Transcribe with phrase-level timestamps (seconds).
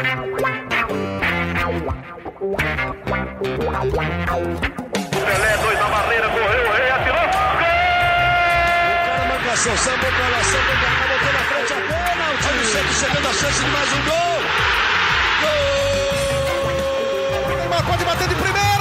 [0.00, 0.16] Pelé,
[5.58, 7.20] dois na barreira, correu, o rei atirou.
[7.20, 7.28] Gol!
[8.96, 12.48] O cara marcação, sambou pra lá, sambou pra cá, botou na frente a pênalti.
[12.48, 14.40] Olha o Santos chegando a chance de mais um gol.
[15.42, 17.56] Gol!
[17.58, 18.79] Neymar pode bater de primeira.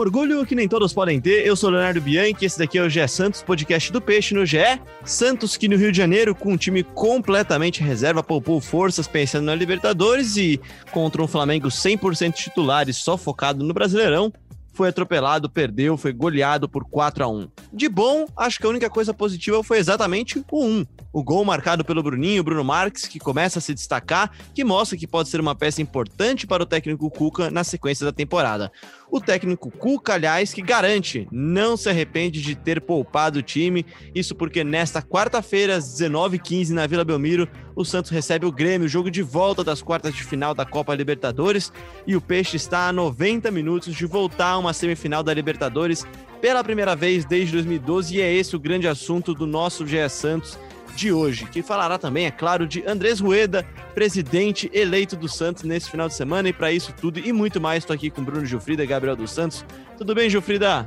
[0.00, 1.46] Orgulho que nem todos podem ter.
[1.46, 4.80] Eu sou Leonardo Bianchi, esse daqui é o GE Santos, podcast do Peixe no GE.
[5.04, 9.54] Santos que no Rio de Janeiro, com um time completamente reserva, poupou forças pensando na
[9.54, 10.60] Libertadores e
[10.90, 14.32] contra um Flamengo 100% titular e só focado no Brasileirão,
[14.72, 18.88] foi atropelado, perdeu, foi goleado por 4 a 1 De bom, acho que a única
[18.88, 20.86] coisa positiva foi exatamente o 1.
[21.12, 25.06] O gol marcado pelo Bruninho, Bruno Marques, que começa a se destacar, que mostra que
[25.06, 28.72] pode ser uma peça importante para o técnico Cuca na sequência da temporada.
[29.10, 33.84] O técnico Cuca, aliás, que garante, não se arrepende de ter poupado o time.
[34.14, 39.10] Isso porque nesta quarta-feira, às 19h15, na Vila Belmiro, o Santos recebe o Grêmio, jogo
[39.10, 41.72] de volta das quartas de final da Copa Libertadores.
[42.06, 46.06] E o Peixe está a 90 minutos de voltar a uma semifinal da Libertadores
[46.40, 48.16] pela primeira vez desde 2012.
[48.16, 50.56] E é esse o grande assunto do nosso GE Santos
[50.94, 55.90] de hoje, que falará também, é claro, de Andrés Rueda, presidente eleito do Santos nesse
[55.90, 56.48] final de semana.
[56.48, 59.30] E para isso tudo e muito mais, estou aqui com Bruno Gilfrida e Gabriel dos
[59.30, 59.64] Santos.
[59.96, 60.86] Tudo bem, Gilfrida?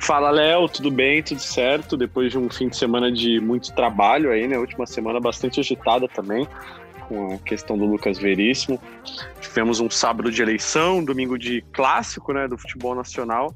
[0.00, 1.22] Fala, Léo, tudo bem?
[1.22, 1.96] Tudo certo?
[1.96, 4.58] Depois de um fim de semana de muito trabalho aí, né?
[4.58, 6.48] Última semana bastante agitada também,
[7.08, 8.80] com a questão do Lucas Veríssimo.
[9.40, 13.54] Tivemos um sábado de eleição, domingo de clássico, né, do futebol nacional.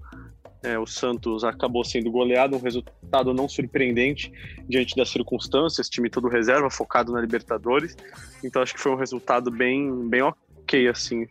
[0.66, 4.32] É, o Santos acabou sendo goleado, um resultado não surpreendente
[4.68, 7.96] diante das circunstâncias, time todo reserva, focado na Libertadores.
[8.42, 11.28] Então acho que foi um resultado bem, bem ok, assim.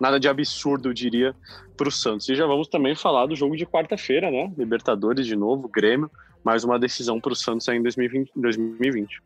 [0.00, 1.34] Nada de absurdo, eu diria,
[1.76, 2.30] para o Santos.
[2.30, 4.50] E já vamos também falar do jogo de quarta-feira, né?
[4.56, 6.10] Libertadores de novo, Grêmio,
[6.42, 9.20] mais uma decisão para o Santos aí em 2020.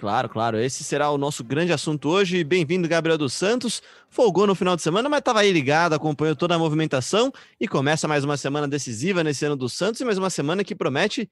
[0.00, 0.58] Claro, claro.
[0.58, 2.42] Esse será o nosso grande assunto hoje.
[2.42, 3.82] Bem-vindo, Gabriel dos Santos.
[4.08, 7.30] Folgou no final de semana, mas estava aí ligado, acompanhou toda a movimentação
[7.60, 10.74] e começa mais uma semana decisiva nesse ano do Santos e mais uma semana que
[10.74, 11.30] promete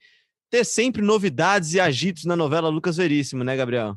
[0.51, 3.97] ter sempre novidades e agitos na novela Lucas Veríssimo, né, Gabriel?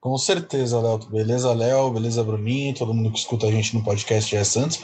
[0.00, 0.98] Com certeza, Léo.
[1.08, 1.92] Beleza, Léo?
[1.92, 2.74] Beleza, Bruninho?
[2.74, 4.80] Todo mundo que escuta a gente no podcast é Santos.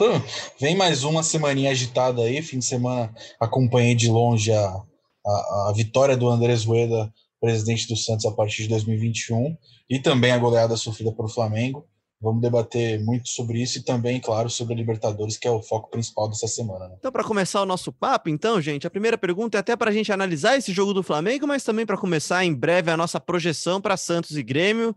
[0.59, 2.41] Vem mais uma semaninha agitada aí.
[2.41, 4.81] Fim de semana acompanhei de longe a,
[5.25, 9.57] a, a vitória do Andrés Rueda presidente do Santos a partir de 2021
[9.89, 11.85] e também a goleada sofrida pelo Flamengo.
[12.21, 15.89] Vamos debater muito sobre isso e também, claro, sobre a Libertadores, que é o foco
[15.89, 16.89] principal dessa semana.
[16.89, 16.95] Né?
[16.99, 19.93] Então, para começar o nosso papo, então, gente, a primeira pergunta é até para a
[19.93, 23.79] gente analisar esse jogo do Flamengo, mas também para começar em breve a nossa projeção
[23.79, 24.93] para Santos e Grêmio.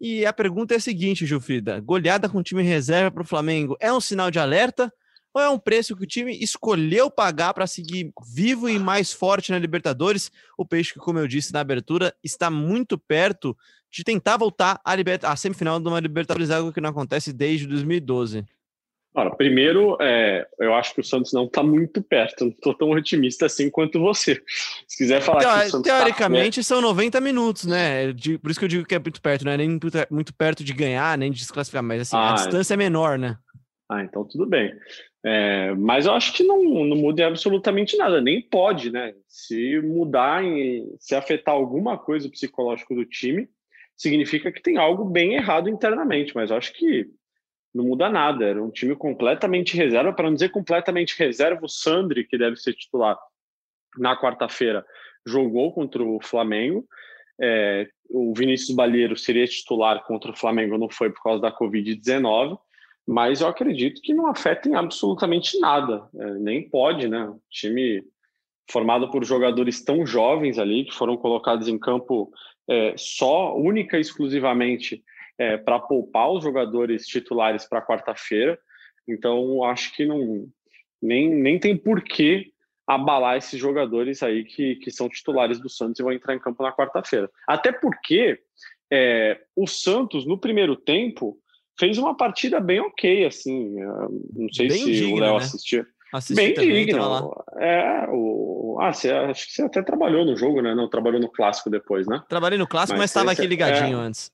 [0.00, 3.92] E a pergunta é a seguinte, Gilfrida: goleada com time reserva para o Flamengo é
[3.92, 4.92] um sinal de alerta
[5.36, 9.52] ou é um preço que o time escolheu pagar para seguir vivo e mais forte
[9.52, 10.32] na Libertadores?
[10.56, 13.54] O Peixe, que, como eu disse na abertura, está muito perto
[13.92, 17.66] de tentar voltar à, liberta à semifinal de uma Libertadores, algo que não acontece desde
[17.66, 18.46] 2012.
[19.14, 22.44] Ora, primeiro, é, eu acho que o Santos não está muito perto.
[22.44, 24.42] Não estou tão otimista assim quanto você.
[24.88, 28.10] Se quiser falar Teo, que o Santos tá Teoricamente, tá, são 90 minutos, né?
[28.12, 30.34] De, por isso que eu digo que é muito perto, não é nem muito, muito
[30.34, 33.36] perto de ganhar, nem de desclassificar, mas assim, ah, a distância é menor, né?
[33.90, 34.74] Ah, então tudo bem.
[35.28, 39.12] É, mas eu acho que não, não muda absolutamente nada, nem pode, né?
[39.26, 43.48] Se mudar, em, se afetar alguma coisa psicológico do time,
[43.96, 47.10] significa que tem algo bem errado internamente, mas eu acho que
[47.74, 48.44] não muda nada.
[48.44, 52.74] Era um time completamente reserva, para não dizer completamente reserva, o Sandri, que deve ser
[52.74, 53.18] titular
[53.98, 54.86] na quarta-feira,
[55.26, 56.86] jogou contra o Flamengo.
[57.40, 62.60] É, o Vinícius Balheiro seria titular contra o Flamengo, não foi por causa da Covid-19
[63.06, 67.24] mas eu acredito que não afeta em absolutamente nada, é, nem pode, né?
[67.28, 68.02] O time
[68.68, 72.32] formado por jogadores tão jovens ali, que foram colocados em campo
[72.68, 75.04] é, só, única e exclusivamente
[75.38, 78.58] é, para poupar os jogadores titulares para quarta-feira.
[79.08, 80.48] Então, acho que não
[81.00, 82.50] nem, nem tem porquê
[82.86, 86.62] abalar esses jogadores aí que, que são titulares do Santos e vão entrar em campo
[86.62, 87.30] na quarta-feira.
[87.46, 88.40] Até porque
[88.92, 91.38] é, o Santos, no primeiro tempo,
[91.78, 93.76] fez uma partida bem ok, assim.
[94.34, 95.44] Não sei bem se digna, o Léo né?
[95.44, 95.86] assistiu.
[96.12, 97.44] Assisti bem digno.
[97.58, 98.78] É, o...
[98.80, 100.74] Ah, você, acho que você até trabalhou no jogo, né?
[100.74, 102.22] Não trabalhou no clássico depois, né?
[102.28, 104.02] Trabalhei no clássico, mas estava aqui ligadinho é...
[104.02, 104.30] antes.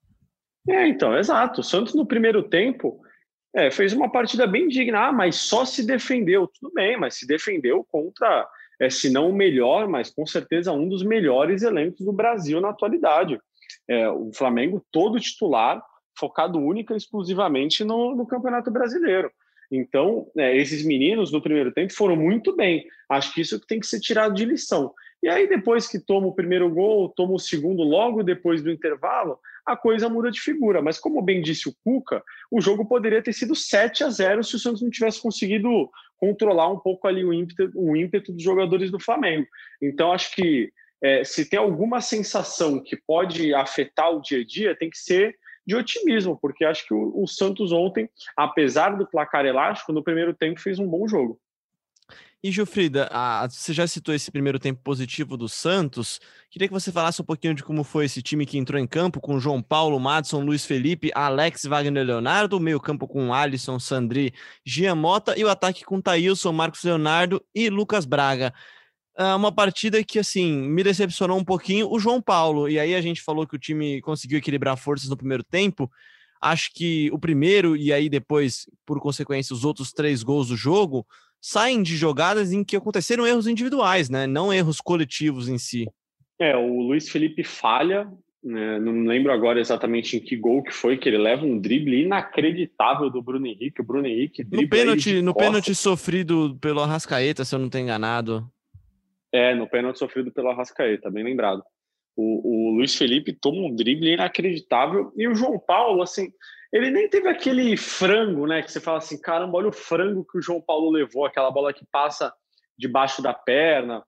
[0.69, 1.61] É, então, exato.
[1.61, 3.01] O Santos no primeiro tempo
[3.55, 6.47] é, fez uma partida bem digna, ah, mas só se defendeu.
[6.47, 8.47] Tudo bem, mas se defendeu contra,
[8.81, 12.71] é, se não o melhor, mas com certeza um dos melhores elencos do Brasil na
[12.71, 13.41] atualidade.
[13.89, 15.83] É, o Flamengo todo titular,
[16.19, 19.31] focado única e exclusivamente no, no Campeonato Brasileiro.
[19.71, 22.85] Então, é, esses meninos no primeiro tempo foram muito bem.
[23.09, 24.93] Acho que isso tem que ser tirado de lição.
[25.23, 29.39] E aí, depois que toma o primeiro gol, toma o segundo logo depois do intervalo,
[29.65, 30.83] a coisa muda de figura.
[30.83, 34.57] Mas, como bem disse o Cuca, o jogo poderia ter sido 7 a 0 se
[34.57, 35.89] o Santos não tivesse conseguido
[36.19, 39.47] controlar um pouco ali o ímpeto, o ímpeto dos jogadores do Flamengo.
[39.81, 40.71] Então, acho que
[41.03, 45.35] é, se tem alguma sensação que pode afetar o dia a dia, tem que ser
[45.67, 50.35] de otimismo, porque acho que o, o Santos ontem, apesar do placar elástico, no primeiro
[50.35, 51.41] tempo fez um bom jogo.
[52.45, 56.21] E Gilfrida, a, você já citou esse primeiro tempo positivo do Santos.
[56.51, 59.21] Queria que você falasse um pouquinho de como foi esse time que entrou em campo
[59.21, 64.35] com João Paulo, Madison, Luiz Felipe, Alex, Wagner Leonardo, meio campo com Alisson, Sandri,
[64.67, 68.53] Gia Mota e o ataque com Thailson, Marcos Leonardo e Lucas Braga.
[69.19, 72.69] Uh, uma partida que, assim, me decepcionou um pouquinho o João Paulo.
[72.69, 75.91] E aí a gente falou que o time conseguiu equilibrar forças no primeiro tempo.
[76.41, 81.07] Acho que o primeiro e aí depois, por consequência, os outros três gols do jogo
[81.41, 84.27] saem de jogadas em que aconteceram erros individuais, né?
[84.27, 85.89] Não erros coletivos em si.
[86.39, 88.09] É, o Luiz Felipe falha,
[88.43, 88.79] né?
[88.81, 93.11] não lembro agora exatamente em que gol que foi, que ele leva um drible inacreditável
[93.11, 93.81] do Bruno Henrique.
[93.81, 98.49] O Bruno Henrique no pênalti, no pênalti sofrido pelo Arrascaeta, se eu não estou enganado.
[99.33, 101.63] É, no pênalti sofrido pelo Arrascaeta, bem lembrado.
[102.15, 106.31] O, o Luiz Felipe toma um drible inacreditável e o João Paulo, assim,
[106.73, 108.63] ele nem teve aquele frango, né?
[108.63, 111.73] Que você fala assim, caramba, olha o frango que o João Paulo levou, aquela bola
[111.73, 112.33] que passa
[112.79, 114.03] debaixo da perna,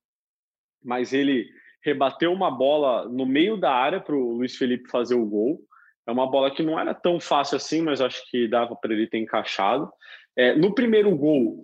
[0.82, 1.47] mas ele
[1.82, 5.61] rebateu uma bola no meio da área para o Luiz Felipe fazer o gol.
[6.06, 9.06] É uma bola que não era tão fácil assim, mas acho que dava para ele
[9.06, 9.91] ter encaixado.
[10.37, 11.62] É, no primeiro gol,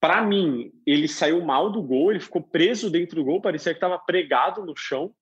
[0.00, 3.78] para mim, ele saiu mal do gol, ele ficou preso dentro do gol, parecia que
[3.78, 5.12] estava pregado no chão,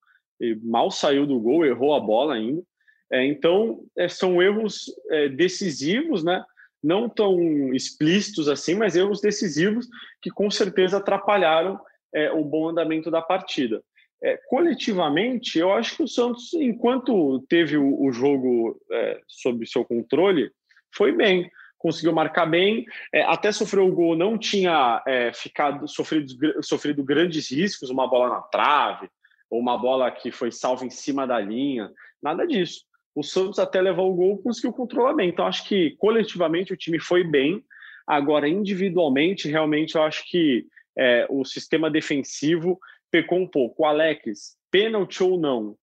[0.62, 2.62] mal saiu do gol, errou a bola ainda.
[3.10, 6.44] É, então, é, são erros é, decisivos, né?
[6.82, 9.88] não tão explícitos assim, mas erros decisivos
[10.22, 11.80] que com certeza atrapalharam
[12.14, 13.82] é, o bom andamento da partida.
[14.22, 19.84] É, coletivamente, eu acho que o Santos, enquanto teve o, o jogo é, sob seu
[19.84, 20.50] controle,
[20.94, 21.50] foi bem,
[21.86, 22.84] conseguiu marcar bem,
[23.26, 25.02] até sofreu o gol, não tinha
[25.34, 29.08] ficado sofrido, sofrido grandes riscos, uma bola na trave,
[29.48, 31.90] ou uma bola que foi salva em cima da linha,
[32.22, 32.86] nada disso
[33.16, 35.30] o Santos até levou o gol conseguiu controlar bem.
[35.30, 37.64] Então, acho que coletivamente o time foi bem.
[38.06, 40.66] Agora, individualmente, realmente, eu acho que
[40.96, 42.78] é, o sistema defensivo
[43.10, 43.82] pecou um pouco.
[43.82, 45.74] O Alex, pênalti ou não,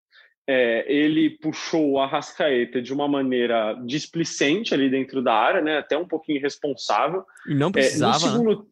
[0.47, 5.77] é, ele puxou o Arrascaeta de uma maneira displicente ali dentro da área, né?
[5.77, 7.23] até um pouquinho irresponsável.
[7.47, 8.15] E não precisava.
[8.15, 8.65] É, no, segundo, né?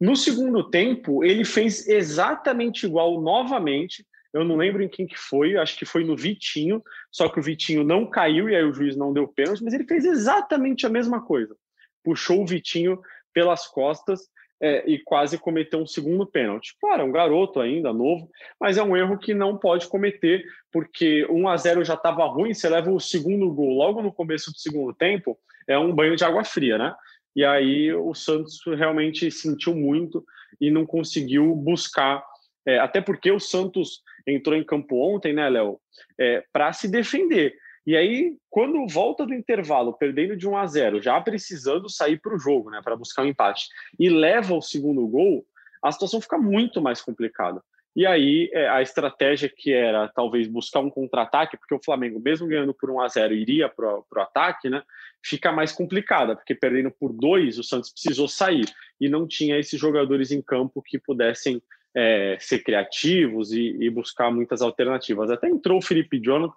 [0.00, 5.56] no segundo tempo, ele fez exatamente igual novamente eu não lembro em quem que foi,
[5.56, 8.96] acho que foi no Vitinho, só que o Vitinho não caiu e aí o juiz
[8.96, 11.56] não deu pênalti, mas ele fez exatamente a mesma coisa.
[12.04, 13.00] Puxou o Vitinho
[13.32, 14.28] pelas costas
[14.60, 16.74] é, e quase cometeu um segundo pênalti.
[16.80, 21.26] Claro, é um garoto ainda, novo, mas é um erro que não pode cometer, porque
[21.30, 24.58] 1 a 0 já estava ruim, você leva o segundo gol logo no começo do
[24.58, 26.94] segundo tempo, é um banho de água fria, né?
[27.36, 30.24] E aí o Santos realmente sentiu muito
[30.60, 32.24] e não conseguiu buscar,
[32.66, 35.78] é, até porque o Santos entrou em campo ontem, né, Léo,
[36.18, 37.54] é, para se defender.
[37.88, 42.34] E aí, quando volta do intervalo, perdendo de 1 a 0, já precisando sair para
[42.34, 43.66] o jogo, né, para buscar um empate,
[43.98, 45.46] e leva o segundo gol,
[45.82, 47.62] a situação fica muito mais complicada.
[47.96, 52.46] E aí, é, a estratégia que era talvez buscar um contra-ataque, porque o Flamengo, mesmo
[52.46, 54.82] ganhando por 1 a 0 iria para o ataque, né,
[55.24, 58.66] fica mais complicada, porque perdendo por dois, o Santos precisou sair
[59.00, 61.62] e não tinha esses jogadores em campo que pudessem
[61.94, 65.30] é, ser criativos e, e, buscar muitas alternativas.
[65.30, 66.54] Até entrou o Felipe Jonathan,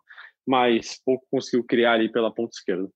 [0.51, 2.89] mas pouco conseguiu criar ali pela ponta esquerda.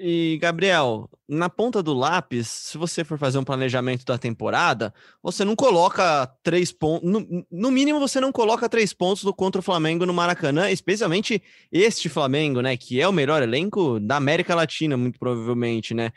[0.00, 5.44] E, Gabriel, na ponta do lápis, se você for fazer um planejamento da temporada, você
[5.44, 7.10] não coloca três pontos.
[7.10, 11.42] No, no, mínimo, você não coloca três pontos do contra o Flamengo no Maracanã, especialmente
[11.72, 12.76] este Flamengo, né?
[12.76, 16.12] Que é o melhor elenco da América Latina, muito provavelmente, né?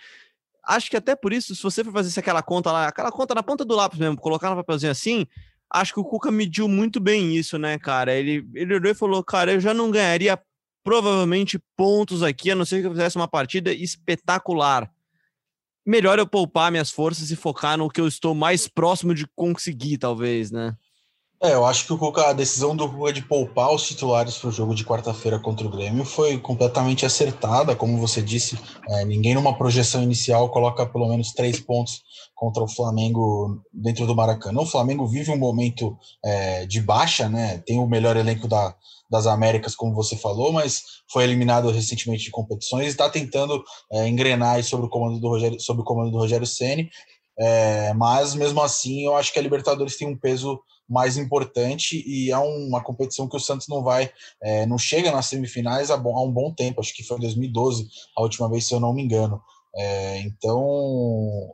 [0.63, 3.41] acho que até por isso, se você for fazer aquela conta lá, aquela conta na
[3.41, 5.25] ponta do lápis mesmo, colocar no papelzinho assim,
[5.73, 8.13] acho que o Cuca mediu muito bem isso, né, cara?
[8.13, 10.39] Ele, ele olhou e falou, cara, eu já não ganharia
[10.83, 14.91] provavelmente pontos aqui, a não ser que eu fizesse uma partida espetacular.
[15.85, 19.97] Melhor eu poupar minhas forças e focar no que eu estou mais próximo de conseguir,
[19.97, 20.75] talvez, né?
[21.43, 24.51] É, eu acho que Cuca, a decisão do Cuca de poupar os titulares para o
[24.51, 27.75] jogo de quarta-feira contra o Grêmio foi completamente acertada.
[27.75, 32.03] Como você disse, é, ninguém numa projeção inicial coloca pelo menos três pontos
[32.35, 34.61] contra o Flamengo dentro do Maracanã.
[34.61, 37.57] O Flamengo vive um momento é, de baixa, né?
[37.65, 38.75] Tem o melhor elenco da,
[39.09, 44.07] das Américas, como você falou, mas foi eliminado recentemente de competições e está tentando é,
[44.07, 46.87] engrenar sobre o comando do Rogério, sobre o comando do Rogério Ceni.
[47.39, 52.29] É, mas mesmo assim, eu acho que a Libertadores tem um peso mais importante e
[52.31, 56.17] é uma competição que o Santos não vai, é, não chega nas semifinais há, bom,
[56.17, 59.01] há, um bom tempo, acho que foi 2012 a última vez, se eu não me
[59.01, 59.41] engano.
[59.73, 60.59] É, então,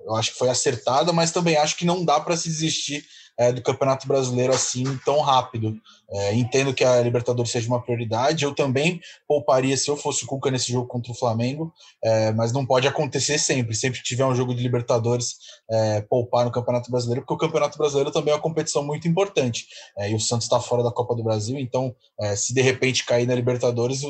[0.06, 3.06] eu acho que foi acertada, mas também acho que não dá para se desistir
[3.38, 5.76] é, do Campeonato Brasileiro assim tão rápido.
[6.10, 8.46] É, entendo que a Libertadores seja uma prioridade.
[8.46, 12.52] Eu também pouparia se eu fosse o Cuca nesse jogo contra o Flamengo, é, mas
[12.54, 13.76] não pode acontecer sempre.
[13.76, 15.36] Sempre que tiver um jogo de Libertadores,
[15.70, 19.68] é, poupar no Campeonato Brasileiro, porque o Campeonato Brasileiro também é uma competição muito importante.
[19.98, 23.06] É, e o Santos está fora da Copa do Brasil, então é, se de repente
[23.06, 24.02] cair na Libertadores,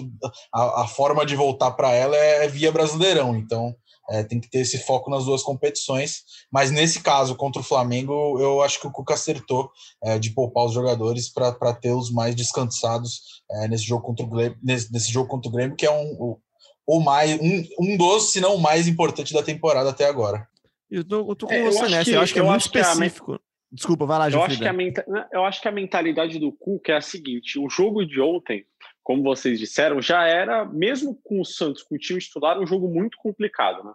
[0.53, 3.35] a, a forma de voltar para ela é via Brasileirão.
[3.35, 3.75] Então
[4.09, 8.39] é, tem que ter esse foco nas duas competições, mas nesse caso, contra o Flamengo,
[8.39, 9.69] eu acho que o Cuca acertou
[10.03, 14.29] é, de poupar os jogadores para ter os mais descansados é, nesse, jogo contra o
[14.29, 16.39] Grêmio, nesse, nesse, jogo contra o Grêmio, que é um, o,
[16.87, 20.47] o mais, um, um dos, se não o mais importante da temporada até agora.
[20.89, 23.33] Eu tô, eu tô com é, você nessa, eu acho que é muito específico.
[23.33, 23.39] Me...
[23.69, 25.05] Desculpa, vai lá, eu acho, que a menta...
[25.31, 28.65] eu acho que a mentalidade do Cuca é a seguinte: o jogo de ontem
[29.07, 32.89] como vocês disseram, já era, mesmo com o Santos, com o time titular, um jogo
[32.89, 33.93] muito complicado, né?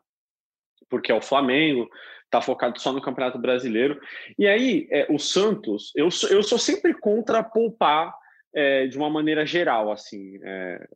[0.88, 1.86] Porque é o Flamengo,
[2.30, 4.00] tá focado só no Campeonato Brasileiro.
[4.38, 8.14] E aí, é, o Santos, eu sou, eu sou sempre contra poupar
[8.54, 10.40] é, de uma maneira geral, assim.
[10.42, 10.88] É,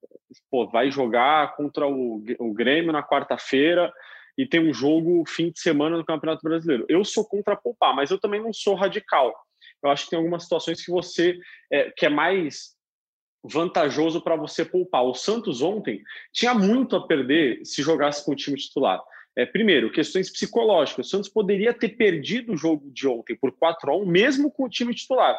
[0.51, 3.93] pô, vai jogar contra o, o Grêmio na quarta-feira
[4.39, 6.87] e tem um jogo fim de semana no Campeonato Brasileiro.
[6.89, 9.35] Eu sou contra poupar, mas eu também não sou radical.
[9.83, 11.39] Eu acho que tem algumas situações que você
[11.71, 12.76] é, que é mais
[13.49, 15.05] vantajoso para você poupar.
[15.05, 19.03] O Santos ontem tinha muito a perder se jogasse com o time titular.
[19.37, 21.07] É, primeiro, questões psicológicas.
[21.07, 24.65] O Santos poderia ter perdido o jogo de ontem por 4 a 1 mesmo com
[24.65, 25.39] o time titular.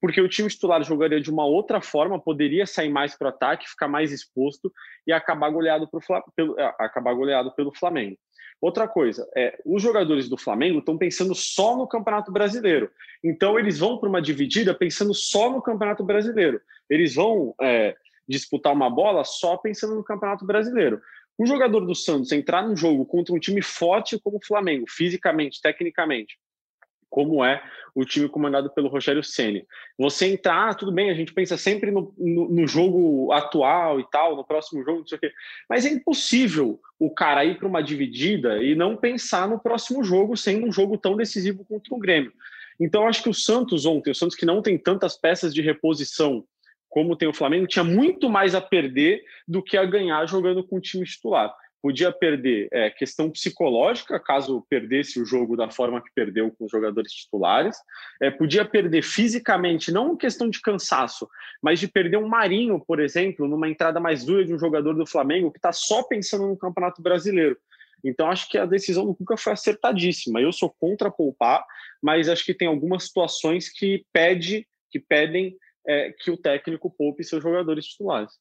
[0.00, 3.68] Porque o time titular jogaria de uma outra forma, poderia sair mais para o ataque,
[3.68, 4.72] ficar mais exposto
[5.06, 6.00] e acabar goleado, pro,
[6.36, 8.16] pelo, é, acabar goleado pelo Flamengo.
[8.60, 12.90] Outra coisa, é, os jogadores do Flamengo estão pensando só no Campeonato Brasileiro.
[13.22, 16.60] Então, eles vão para uma dividida pensando só no Campeonato Brasileiro.
[16.90, 17.96] Eles vão é,
[18.28, 21.00] disputar uma bola só pensando no Campeonato Brasileiro.
[21.38, 25.60] O jogador do Santos entrar num jogo contra um time forte como o Flamengo, fisicamente,
[25.62, 26.36] tecnicamente,
[27.10, 27.62] como é
[27.94, 29.66] o time comandado pelo Rogério Ceni.
[29.98, 34.06] Você entrar, ah, tudo bem, a gente pensa sempre no, no, no, jogo atual e
[34.10, 35.32] tal, no próximo jogo, não sei o quê,
[35.68, 40.36] mas é impossível o cara ir para uma dividida e não pensar no próximo jogo,
[40.36, 42.32] sendo um jogo tão decisivo contra o Grêmio.
[42.80, 46.44] Então, acho que o Santos ontem, o Santos que não tem tantas peças de reposição
[46.88, 50.76] como tem o Flamengo, tinha muito mais a perder do que a ganhar jogando com
[50.76, 56.10] o time titular podia perder é, questão psicológica, caso perdesse o jogo da forma que
[56.14, 57.76] perdeu com os jogadores titulares,
[58.20, 61.28] é, podia perder fisicamente, não questão de cansaço,
[61.62, 65.06] mas de perder um Marinho, por exemplo, numa entrada mais dura de um jogador do
[65.06, 67.56] Flamengo que está só pensando no Campeonato Brasileiro.
[68.04, 70.40] Então, acho que a decisão do Cuca foi acertadíssima.
[70.40, 71.64] Eu sou contra poupar,
[72.02, 75.56] mas acho que tem algumas situações que pede, que pedem
[75.86, 78.32] é, que o técnico poupe seus jogadores titulares.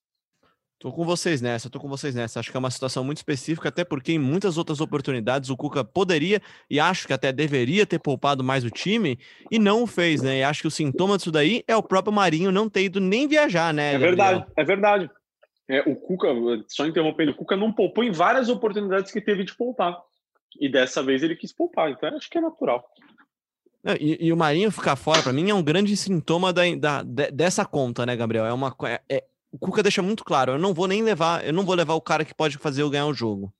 [0.80, 2.40] Tô com vocês nessa, tô com vocês nessa.
[2.40, 5.84] Acho que é uma situação muito específica, até porque em muitas outras oportunidades o Cuca
[5.84, 9.18] poderia e acho que até deveria ter poupado mais o time
[9.52, 10.40] e não o fez, né?
[10.40, 13.28] E acho que o sintoma disso daí é o próprio Marinho não ter ido nem
[13.28, 13.96] viajar, né?
[13.96, 15.10] É verdade, é verdade.
[15.68, 16.28] É, o Cuca,
[16.68, 19.98] só interrompendo, o Cuca não poupou em várias oportunidades que teve de poupar.
[20.60, 22.88] E dessa vez ele quis poupar, então acho que é natural.
[24.00, 27.66] E, e, o Marinho ficar fora, para mim, é um grande sintoma da, da, dessa
[27.66, 28.46] conta, né, Gabriel?
[28.46, 28.76] É uma.
[28.84, 29.24] É, é
[29.58, 32.02] o Cuca deixa muito claro, eu não vou nem levar, eu não vou levar o
[32.02, 33.52] cara que pode fazer eu ganhar o jogo.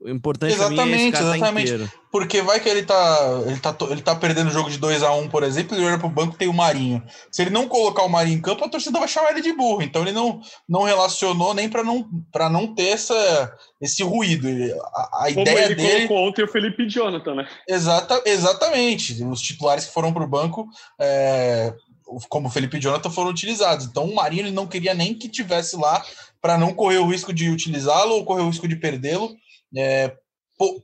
[0.00, 1.78] O importante exatamente, é exatamente.
[1.78, 5.00] Tá Porque vai que ele tá, ele tá, ele tá perdendo o jogo de 2
[5.00, 7.00] a 1 um, por exemplo, ele olha pro banco tem o Marinho.
[7.30, 9.80] Se ele não colocar o Marinho em campo, a torcida vai chamar ele de burro.
[9.80, 14.48] Então ele não, não relacionou nem para não, pra não ter essa, esse ruído.
[14.92, 16.08] A, a ideia ele dele.
[16.08, 17.48] colocou ontem o Felipe Jonathan, né?
[17.68, 19.22] Exata, exatamente.
[19.22, 20.66] Os titulares que foram pro banco.
[20.98, 21.72] É,
[22.28, 23.86] como Felipe e Jonathan foram utilizados.
[23.86, 26.04] Então o Marinho ele não queria nem que tivesse lá
[26.40, 29.34] para não correr o risco de utilizá-lo ou correr o risco de perdê-lo,
[29.76, 30.16] é,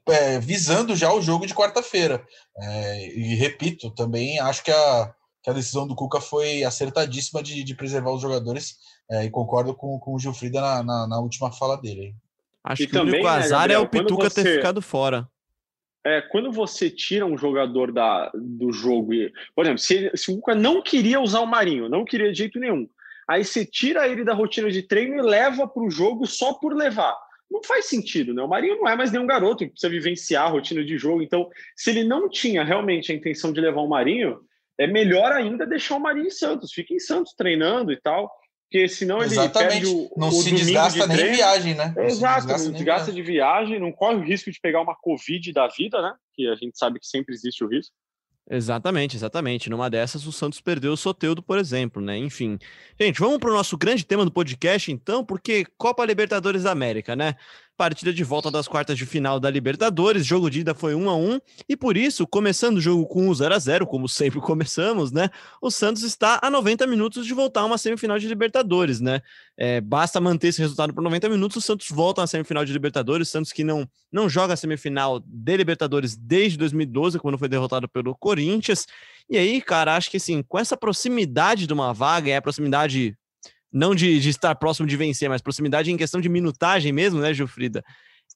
[0.09, 2.25] é, visando já o jogo de quarta-feira.
[2.57, 7.65] É, e repito, também acho que a, que a decisão do Cuca foi acertadíssima de,
[7.65, 8.77] de preservar os jogadores
[9.11, 12.15] é, e concordo com, com o Gilfrida na, na, na última fala dele.
[12.65, 14.43] Acho e que também, o único né, azar né, Gabriel, é o Pituca você...
[14.43, 15.29] ter ficado fora
[16.09, 20.37] é, quando você tira um jogador da, do jogo, e, por exemplo, se, se o
[20.37, 22.89] Cuca não queria usar o Marinho, não queria de jeito nenhum,
[23.29, 26.75] aí você tira ele da rotina de treino e leva para o jogo só por
[26.75, 27.15] levar.
[27.51, 28.43] Não faz sentido, né?
[28.43, 31.23] O Marinho não é mais nenhum garoto que precisa vivenciar a rotina de jogo.
[31.23, 34.41] Então, se ele não tinha realmente a intenção de levar o Marinho,
[34.79, 36.73] é melhor ainda deixar o Marinho em Santos.
[36.73, 38.31] Fica em Santos treinando e tal
[38.71, 39.71] porque senão ele Exatamente.
[39.71, 41.95] perde o, não o se desgasta de nem viagem, né?
[41.97, 45.53] Não Exato, não desgasta, desgasta de viagem, não corre o risco de pegar uma Covid
[45.55, 46.15] da vida, né?
[46.35, 47.95] Que a gente sabe que sempre existe o risco.
[48.51, 49.71] Exatamente, exatamente.
[49.71, 52.19] Numa dessas, o Santos perdeu o Soteudo, por exemplo, né?
[52.19, 52.59] Enfim.
[53.01, 57.17] Gente, vamos para o nosso grande tema do podcast, então, porque Copa Libertadores da América,
[57.17, 57.37] né?
[57.79, 61.15] Partida de volta das quartas de final da Libertadores, jogo de ida foi 1 a
[61.15, 65.13] 1 e por isso, começando o jogo com 1 0 a 0 como sempre começamos,
[65.13, 65.31] né?
[65.63, 69.23] O Santos está a 90 minutos de voltar a uma semifinal de Libertadores, né?
[69.57, 73.29] É, basta manter esse resultado por 90 minutos, o Santos volta à semifinal de Libertadores,
[73.29, 78.13] Santos que não, não joga a semifinal de Libertadores desde 2012, quando foi derrotado pelo
[78.17, 78.89] Corinthians.
[79.31, 83.17] E aí, cara, acho que assim, com essa proximidade de uma vaga, é a proximidade
[83.73, 87.33] não de, de, estar próximo de vencer, mas proximidade em questão de minutagem mesmo, né,
[87.35, 87.85] Gilfrida?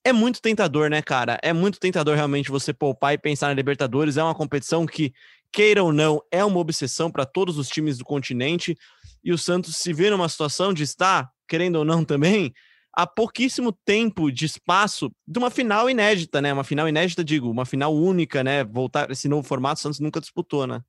[0.05, 1.39] É muito tentador, né, cara?
[1.43, 4.17] É muito tentador realmente você poupar e pensar na Libertadores.
[4.17, 5.12] É uma competição que,
[5.53, 8.77] queira ou não, é uma obsessão para todos os times do continente.
[9.23, 12.53] E o Santos se vê numa situação de estar, querendo ou não também,
[12.93, 16.53] há pouquíssimo tempo de espaço de uma final inédita, né?
[16.53, 18.65] Uma final inédita, digo, uma final única, né?
[18.65, 20.83] Voltar esse novo formato, o Santos nunca disputou, né?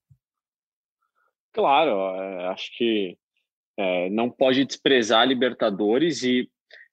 [1.53, 3.15] Claro, é, acho que
[3.77, 6.49] é, não pode desprezar a Libertadores e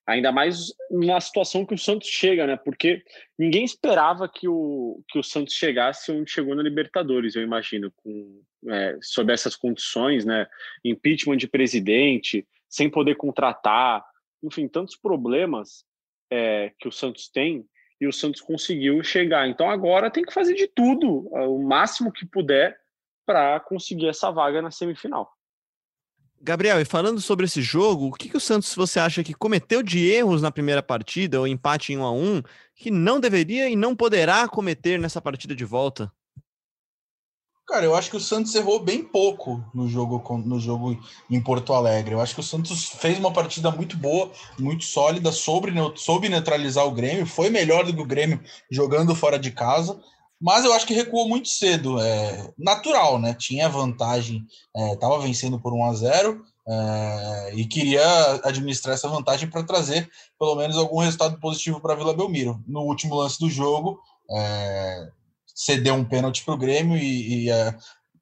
[0.06, 2.56] ainda mais na situação que o Santos chega, né?
[2.56, 3.02] Porque
[3.38, 8.42] ninguém esperava que o, que o Santos chegasse onde chegou na Libertadores, eu imagino, com,
[8.68, 10.46] é, sob essas condições, né?
[10.84, 14.04] Impeachment de presidente, sem poder contratar,
[14.42, 15.84] enfim, tantos problemas
[16.30, 17.64] é, que o Santos tem
[18.00, 19.48] e o Santos conseguiu chegar.
[19.48, 22.76] Então agora tem que fazer de tudo, o máximo que puder,
[23.26, 25.30] para conseguir essa vaga na semifinal.
[26.42, 29.82] Gabriel, e falando sobre esse jogo, o que, que o Santos você acha que cometeu
[29.82, 32.42] de erros na primeira partida, ou empate em 1 a 1
[32.74, 36.10] que não deveria e não poderá cometer nessa partida de volta?
[37.68, 40.98] Cara, eu acho que o Santos errou bem pouco no jogo, no jogo
[41.30, 42.14] em Porto Alegre.
[42.14, 46.86] Eu acho que o Santos fez uma partida muito boa, muito sólida, sobre, soube neutralizar
[46.86, 50.00] o Grêmio, foi melhor do que o Grêmio jogando fora de casa
[50.40, 52.00] mas eu acho que recuou muito cedo.
[52.00, 53.34] É natural, né?
[53.34, 54.46] Tinha vantagem,
[54.92, 60.08] estava é, vencendo por 1 a 0 é, e queria administrar essa vantagem para trazer
[60.38, 62.62] pelo menos algum resultado positivo para Vila Belmiro.
[62.66, 64.00] No último lance do jogo,
[64.30, 65.08] é,
[65.54, 67.76] cedeu um pênalti para o Grêmio e, e é,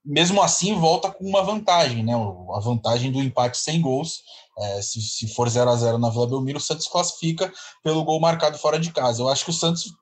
[0.04, 2.14] mesmo assim volta com uma vantagem, né?
[2.14, 4.22] A vantagem do empate sem gols.
[4.58, 7.52] É, se, se for 0 a 0 na Vila Belmiro, o Santos classifica
[7.84, 9.22] pelo gol marcado fora de casa.
[9.22, 9.92] Eu acho que o Santos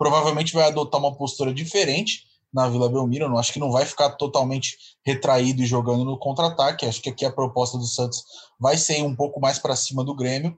[0.00, 3.26] provavelmente vai adotar uma postura diferente na Vila Belmiro.
[3.26, 6.86] Eu não acho que não vai ficar totalmente retraído e jogando no contra-ataque.
[6.86, 8.24] Acho que aqui a proposta do Santos
[8.58, 10.56] vai ser um pouco mais para cima do Grêmio.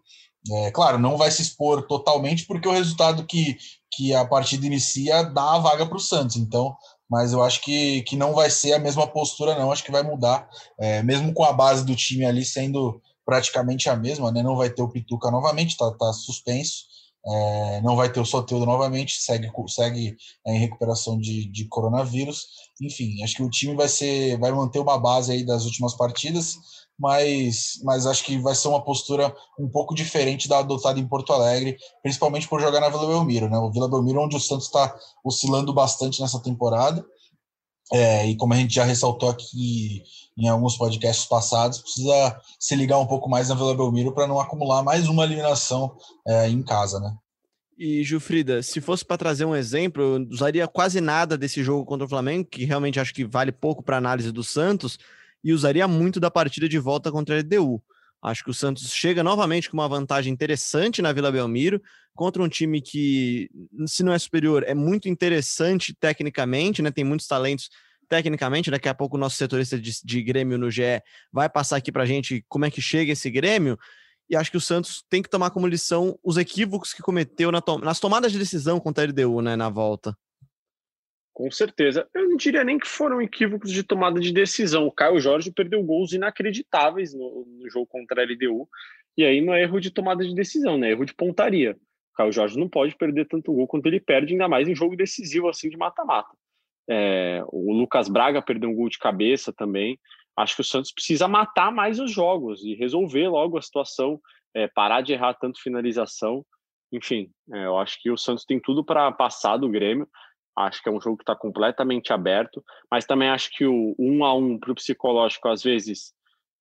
[0.49, 3.59] É, claro, não vai se expor totalmente, porque o resultado que,
[3.91, 6.37] que a partida inicia dá a vaga para o Santos.
[6.37, 6.77] Então,
[7.11, 9.73] mas eu acho que, que não vai ser a mesma postura, não.
[9.73, 13.97] Acho que vai mudar, é, mesmo com a base do time ali sendo praticamente a
[13.97, 14.41] mesma, né?
[14.41, 16.93] Não vai ter o Pituca novamente, tá, tá suspenso.
[17.25, 22.47] É, não vai ter o Soteldo novamente, segue, segue em recuperação de, de coronavírus.
[22.81, 26.57] Enfim, acho que o time vai ser, vai manter uma base aí das últimas partidas,
[26.99, 31.33] mas, mas acho que vai ser uma postura um pouco diferente da adotada em Porto
[31.33, 33.59] Alegre, principalmente por jogar na Vila Belmiro, né?
[33.59, 37.05] O Vila Belmiro, onde o Santos está oscilando bastante nessa temporada.
[37.93, 40.03] É, e como a gente já ressaltou aqui
[40.37, 44.41] em alguns podcasts passados, precisa se ligar um pouco mais na Vila Belmiro para não
[44.41, 45.95] acumular mais uma eliminação
[46.27, 47.15] é, em casa, né?
[47.79, 52.07] E, Gilfrida, se fosse para trazer um exemplo, eu usaria quase nada desse jogo contra
[52.07, 54.99] o Flamengo, que realmente acho que vale pouco para análise do Santos,
[55.43, 57.83] e usaria muito da partida de volta contra a LDU.
[58.23, 61.83] Acho que o Santos chega novamente com uma vantagem interessante na Vila Belmiro,
[62.15, 63.51] contra um time que,
[63.87, 66.91] se não é superior, é muito interessante tecnicamente, né?
[66.91, 67.69] Tem muitos talentos
[68.09, 68.71] tecnicamente.
[68.71, 72.05] Daqui a pouco o nosso setorista de, de Grêmio no GE vai passar aqui para
[72.05, 73.77] a gente como é que chega esse Grêmio.
[74.31, 77.61] E acho que o Santos tem que tomar como lição os equívocos que cometeu na
[77.61, 80.17] to nas tomadas de decisão contra a LDU, né, na volta.
[81.33, 82.07] Com certeza.
[82.15, 84.87] Eu não diria nem que foram equívocos de tomada de decisão.
[84.87, 88.69] O Caio Jorge perdeu gols inacreditáveis no, no jogo contra a LDU.
[89.17, 90.89] E aí não é erro de tomada de decisão, né?
[90.89, 91.77] É erro de pontaria.
[92.13, 94.97] O Caio Jorge não pode perder tanto gol quanto ele perde, ainda mais em jogo
[94.97, 96.37] decisivo assim de mata-mata.
[96.89, 99.99] É, o Lucas Braga perdeu um gol de cabeça também.
[100.37, 104.21] Acho que o Santos precisa matar mais os jogos e resolver logo a situação,
[104.55, 106.45] é, parar de errar tanto finalização.
[106.91, 110.07] Enfim, é, eu acho que o Santos tem tudo para passar do Grêmio.
[110.57, 114.25] Acho que é um jogo que está completamente aberto, mas também acho que o 1
[114.25, 116.13] a 1 para o psicológico às vezes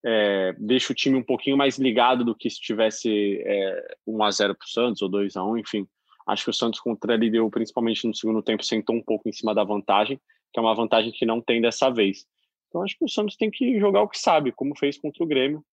[0.04, 4.32] é, deixa o time um pouquinho mais ligado do que se tivesse é, 1 a
[4.32, 5.88] 0 para o Santos ou 2 a 1 enfim.
[6.28, 9.34] Acho que o Santos contra ele deu, principalmente no segundo tempo, sentou um pouco em
[9.34, 10.20] cima da vantagem,
[10.54, 12.26] que é uma vantagem que não tem dessa vez.
[12.70, 15.28] Então acho que o Santos tem que jogar o que sabe, como fez contra o
[15.28, 15.64] Grêmio.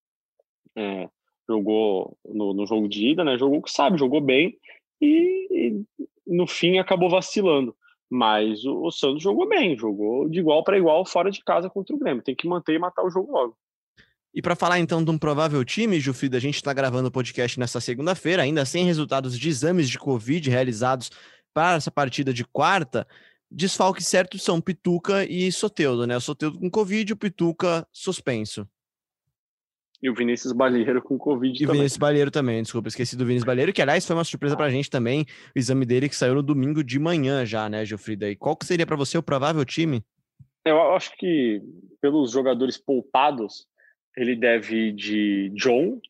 [0.77, 1.09] É,
[1.49, 3.39] jogou no, no, jogo de ida, né?
[3.39, 4.59] Jogou o que sabe, jogou bem
[5.01, 7.75] e, e no fim acabou vacilando.
[8.11, 11.94] Mas o, o Santos jogou bem, jogou de igual para igual fora de casa contra
[11.94, 12.23] o Grêmio.
[12.23, 13.57] Tem que manter e matar o jogo logo.
[14.35, 17.59] E para falar então de um provável time, Jufrida, a gente está gravando o podcast
[17.59, 21.11] nessa segunda-feira, ainda sem resultados de exames de Covid realizados
[21.53, 23.07] para essa partida de quarta.
[23.51, 26.16] Desfalques certos são Pituca e Soteudo, né?
[26.16, 28.68] O Soteudo com Covid, o Pituca suspenso.
[30.01, 31.67] E o Vinícius Balheiro com Covid e também.
[31.67, 34.57] E o Vinícius Balheiro também, desculpa, esqueci do Vinícius Balheiro, que aliás foi uma surpresa
[34.57, 38.31] pra gente também, o exame dele que saiu no domingo de manhã já, né, Gilfrida?
[38.31, 40.05] E qual que seria para você o provável time?
[40.65, 41.63] Eu acho que
[42.01, 43.67] pelos jogadores poupados,
[44.17, 46.01] ele deve ir de John,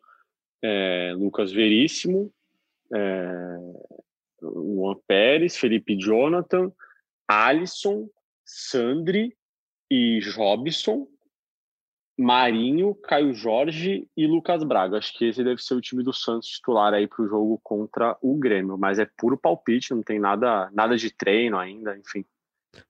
[0.63, 2.33] é, Lucas Veríssimo,
[2.93, 3.57] é,
[4.43, 6.73] Juan Pérez, Felipe Jonathan,
[7.27, 8.09] Alisson,
[8.45, 9.37] Sandri
[9.91, 11.07] e Jobson,
[12.19, 14.99] Marinho, Caio Jorge e Lucas Braga.
[14.99, 18.17] Acho que esse deve ser o time do Santos titular aí para o jogo contra
[18.21, 22.25] o Grêmio, mas é puro palpite, não tem nada, nada de treino ainda, enfim.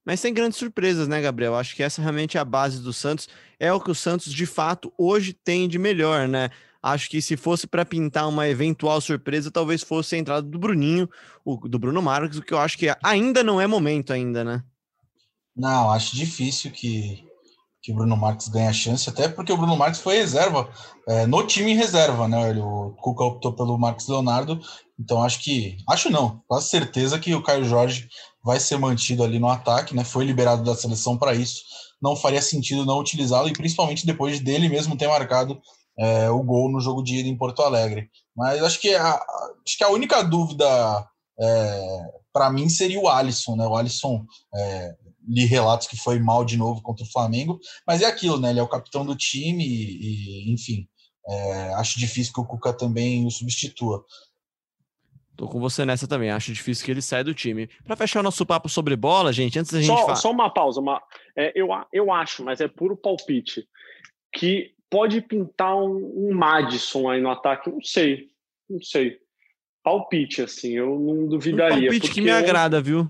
[0.05, 1.55] Mas tem grandes surpresas, né, Gabriel?
[1.55, 3.29] Acho que essa realmente é a base do Santos.
[3.61, 6.49] É o que o Santos, de fato, hoje tem de melhor, né?
[6.83, 11.09] Acho que se fosse para pintar uma eventual surpresa, talvez fosse a entrada do Bruninho,
[11.45, 14.65] o, do Bruno Marques, o que eu acho que ainda não é momento ainda, né?
[15.55, 17.28] Não, acho difícil que,
[17.83, 20.69] que o Bruno Marques ganhe a chance, até porque o Bruno Marques foi reserva,
[21.07, 22.53] é, no time reserva, né?
[22.61, 24.61] O Cuca optou pelo Marcos Leonardo,
[24.99, 28.09] então acho que, acho não, quase certeza que o Caio Jorge
[28.45, 30.05] vai ser mantido ali no ataque, né?
[30.05, 31.63] Foi liberado da seleção para isso.
[32.03, 35.61] Não faria sentido não utilizá-lo, e principalmente depois dele mesmo ter marcado
[35.99, 38.09] é, o gol no jogo de ida em Porto Alegre.
[38.37, 39.15] Mas acho que a,
[39.67, 40.67] acho que a única dúvida
[41.41, 42.01] é,
[42.33, 43.67] para mim seria o Alisson, né?
[43.67, 44.95] O Alisson é,
[45.29, 48.51] li relatos que foi mal de novo contra o Flamengo, mas é aquilo, né?
[48.51, 50.89] Ele é o capitão do time e, e enfim,
[51.29, 54.05] é, acho difícil que o Cuca também o substitua.
[55.37, 56.31] Tô com você nessa também.
[56.31, 57.69] Acho difícil que ele saia do time.
[57.85, 60.81] Para fechar o nosso papo sobre bola, gente, antes da gente só, só uma pausa,
[60.81, 61.01] uma,
[61.37, 63.65] é, eu, eu acho, mas é puro palpite,
[64.33, 68.27] que pode pintar um, um Madison aí no ataque, não sei,
[68.69, 69.17] não sei.
[69.85, 71.89] Palpite, assim, eu não duvidaria.
[71.89, 73.09] Um palpite que me agrada, viu?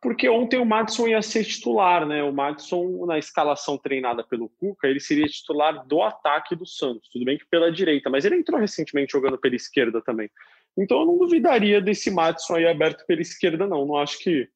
[0.00, 2.22] Porque ontem o Madison ia ser titular, né?
[2.22, 7.08] O Madison, na escalação treinada pelo Cuca, ele seria titular do ataque do Santos.
[7.10, 10.30] Tudo bem que pela direita, mas ele entrou recentemente jogando pela esquerda também.
[10.76, 13.86] Então eu não duvidaria desse Madison aí aberto pela esquerda, não.
[13.86, 14.48] Não acho que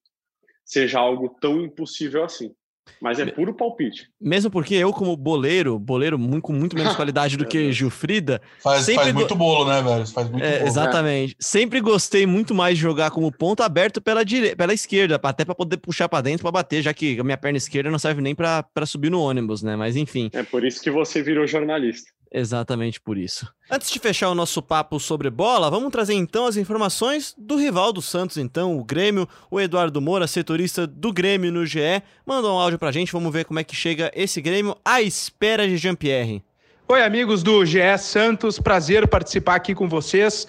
[0.64, 2.54] seja algo tão impossível assim.
[3.00, 4.08] Mas é puro palpite.
[4.20, 8.40] Mesmo porque eu, como boleiro, boleiro com muito menos qualidade do que Gilfrida.
[8.62, 10.06] Faz, faz muito bolo, né, velho?
[10.06, 10.68] Faz muito é, bolo.
[10.68, 11.36] Exatamente.
[11.38, 14.54] Sempre gostei muito mais de jogar como ponto aberto pela, dire...
[14.54, 17.58] pela esquerda, até para poder puxar para dentro para bater, já que a minha perna
[17.58, 19.76] esquerda não serve nem para subir no ônibus, né?
[19.76, 20.28] Mas enfim.
[20.32, 22.10] É por isso que você virou jornalista.
[22.32, 23.48] Exatamente por isso.
[23.68, 27.92] Antes de fechar o nosso papo sobre bola, vamos trazer então as informações do rival
[27.92, 29.28] do Santos, então, o Grêmio.
[29.50, 33.12] O Eduardo Moura, setorista do Grêmio no GE, mandou um áudio pra gente.
[33.12, 36.42] Vamos ver como é que chega esse Grêmio à espera de Jean-Pierre.
[36.86, 40.46] Oi, amigos do GE Santos, prazer participar aqui com vocês.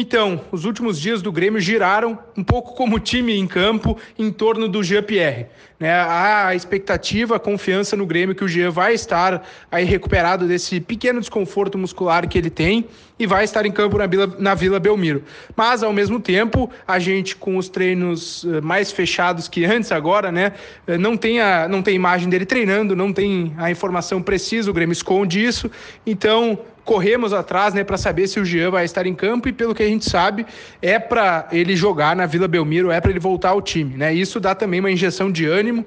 [0.00, 4.68] Então, os últimos dias do Grêmio giraram um pouco como time em campo em torno
[4.68, 5.46] do Jean-Pierre.
[5.80, 5.92] Né?
[5.92, 11.18] A expectativa, a confiança no Grêmio que o Jean vai estar aí recuperado desse pequeno
[11.18, 12.86] desconforto muscular que ele tem
[13.18, 15.24] e vai estar em campo na Vila, na Vila Belmiro.
[15.56, 20.30] Mas, ao mesmo tempo, a gente com os treinos eh, mais fechados que antes agora,
[20.30, 20.52] né?
[20.86, 24.74] Eh, não tem, a, não tem imagem dele treinando, não tem a informação precisa, o
[24.74, 25.68] Grêmio esconde isso.
[26.06, 29.74] Então, corremos atrás, né, para saber se o Jean vai estar em campo e pelo
[29.74, 30.46] que a gente sabe,
[30.80, 34.14] é para ele jogar na Vila Belmiro, é para ele voltar ao time, né?
[34.14, 35.84] Isso dá também uma injeção de ânimo.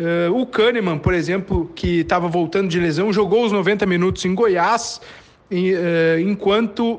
[0.00, 4.34] Uh, o Kahneman, por exemplo, que estava voltando de lesão, jogou os 90 minutos em
[4.34, 5.02] Goiás,
[5.50, 6.98] e, uh, enquanto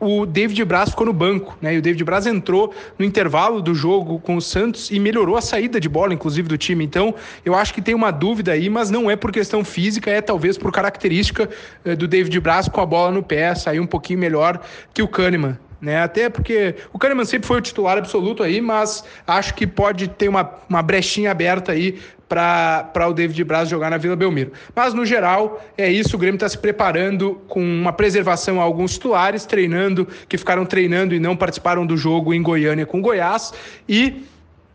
[0.00, 1.74] o David Braz ficou no banco, né?
[1.74, 5.42] E o David Braz entrou no intervalo do jogo com o Santos e melhorou a
[5.42, 6.84] saída de bola, inclusive, do time.
[6.84, 10.22] Então, eu acho que tem uma dúvida aí, mas não é por questão física, é
[10.22, 11.48] talvez por característica
[11.84, 14.60] eh, do David Braz com a bola no pé, sair um pouquinho melhor
[14.94, 16.02] que o Kahneman né?
[16.02, 20.28] Até porque o Kahneman sempre foi o titular absoluto aí, mas acho que pode ter
[20.28, 21.98] uma, uma brechinha aberta aí
[22.30, 24.52] para o David Braz jogar na Vila Belmiro.
[24.74, 26.14] Mas, no geral, é isso.
[26.14, 31.12] O Grêmio está se preparando com uma preservação a alguns titulares, treinando, que ficaram treinando
[31.12, 33.52] e não participaram do jogo em Goiânia com Goiás.
[33.88, 34.24] E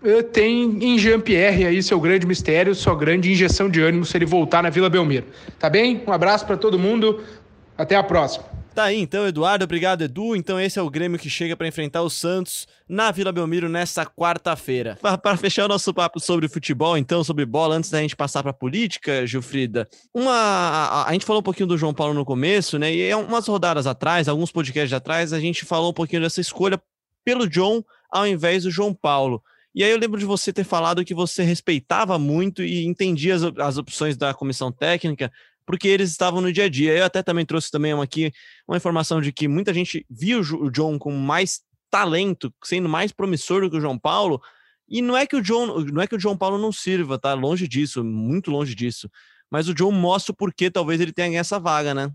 [0.04, 4.26] uh, tem em Jean-Pierre aí seu grande mistério, sua grande injeção de ânimo se ele
[4.26, 5.26] voltar na Vila Belmiro.
[5.58, 6.04] Tá bem?
[6.06, 7.24] Um abraço para todo mundo.
[7.78, 8.55] Até a próxima.
[8.76, 9.64] Tá aí então, Eduardo.
[9.64, 10.36] Obrigado, Edu.
[10.36, 14.06] Então, esse é o Grêmio que chega para enfrentar o Santos na Vila Belmiro nesta
[14.06, 15.00] quarta-feira.
[15.02, 18.52] Para fechar o nosso papo sobre futebol, então, sobre bola, antes da gente passar para
[18.52, 22.94] política, Gilfrida, uma, a, gente falou um pouquinho do João Paulo no começo, né?
[22.94, 26.78] E é umas rodadas atrás, alguns podcasts atrás, a gente falou um pouquinho dessa escolha
[27.24, 29.42] pelo John ao invés do João Paulo.
[29.74, 33.78] E aí eu lembro de você ter falado que você respeitava muito e entendia as
[33.78, 35.32] opções da comissão técnica,
[35.66, 36.96] porque eles estavam no dia a dia.
[36.96, 38.32] Eu até também trouxe também aqui
[38.68, 43.62] uma informação de que muita gente viu o John com mais talento, sendo mais promissor
[43.62, 44.42] do que o João Paulo.
[44.88, 47.34] E não é que o John, não é que o João Paulo não sirva, tá?
[47.34, 49.10] Longe disso, muito longe disso.
[49.50, 52.12] Mas o John mostra o porquê talvez ele tenha essa vaga, né?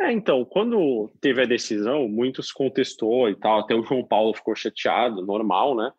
[0.00, 4.54] É, então, quando teve a decisão, muitos contestou e tal, até o João Paulo ficou
[4.56, 5.92] chateado, normal, né?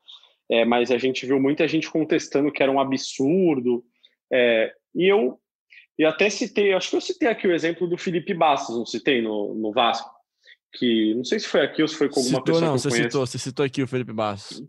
[0.50, 3.84] É, mas a gente viu muita gente contestando que era um absurdo.
[4.32, 5.40] É, e eu
[5.98, 9.22] e até citei, acho que eu citei aqui o exemplo do Felipe Bastos, não citei
[9.22, 10.10] no, no Vasco,
[10.74, 12.62] que não sei se foi aqui ou se foi com alguma citou, pessoa.
[12.62, 13.04] Não, você conheço.
[13.10, 14.62] citou, você citou aqui o Felipe Bastos.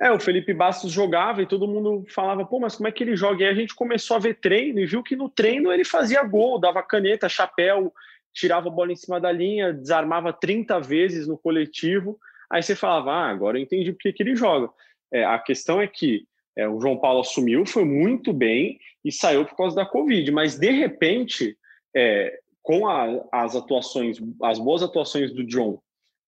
[0.00, 3.16] É, o Felipe Bastos jogava e todo mundo falava, pô, mas como é que ele
[3.16, 3.42] joga?
[3.42, 6.22] E aí a gente começou a ver treino e viu que no treino ele fazia
[6.22, 7.92] gol, dava caneta, chapéu,
[8.32, 12.18] tirava a bola em cima da linha, desarmava 30 vezes no coletivo.
[12.50, 14.70] Aí você falava, ah, agora eu entendi por que, que ele joga.
[15.12, 19.44] É, a questão é que é, o João Paulo assumiu, foi muito bem e saiu
[19.44, 21.56] por causa da Covid, mas de repente,
[21.94, 25.80] é, com a, as atuações, as boas atuações do John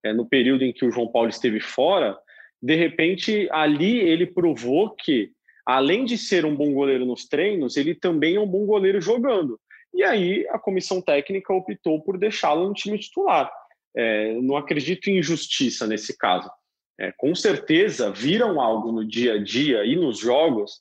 [0.05, 2.19] é, no período em que o João Paulo esteve fora,
[2.63, 5.31] de repente ali ele provou que,
[5.67, 9.59] além de ser um bom goleiro nos treinos, ele também é um bom goleiro jogando.
[9.95, 13.51] E aí a comissão técnica optou por deixá-lo no time titular.
[13.97, 16.51] É, não acredito em injustiça nesse caso.
[16.99, 20.81] É, com certeza viram algo no dia a dia e nos jogos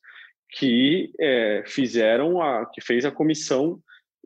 [0.49, 3.80] que é, fizeram a que fez a comissão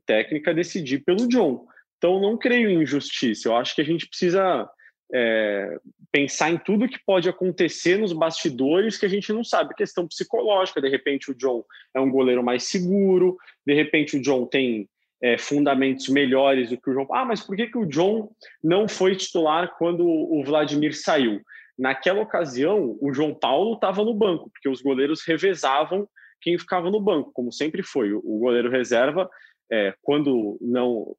[0.05, 1.65] técnica decidir pelo John.
[1.97, 3.47] Então não creio em injustiça.
[3.47, 4.69] Eu acho que a gente precisa
[5.13, 5.77] é,
[6.11, 9.73] pensar em tudo que pode acontecer nos bastidores que a gente não sabe.
[9.75, 11.63] Questão psicológica, de repente o John
[11.95, 14.89] é um goleiro mais seguro, de repente o John tem
[15.21, 17.07] é, fundamentos melhores do que o João.
[17.11, 18.29] Ah, mas por que, que o John
[18.63, 21.41] não foi titular quando o Vladimir saiu?
[21.77, 26.07] Naquela ocasião, o João Paulo estava no banco, porque os goleiros revezavam
[26.41, 28.13] quem ficava no banco, como sempre foi.
[28.13, 29.29] O goleiro reserva,
[29.71, 31.15] é, quando não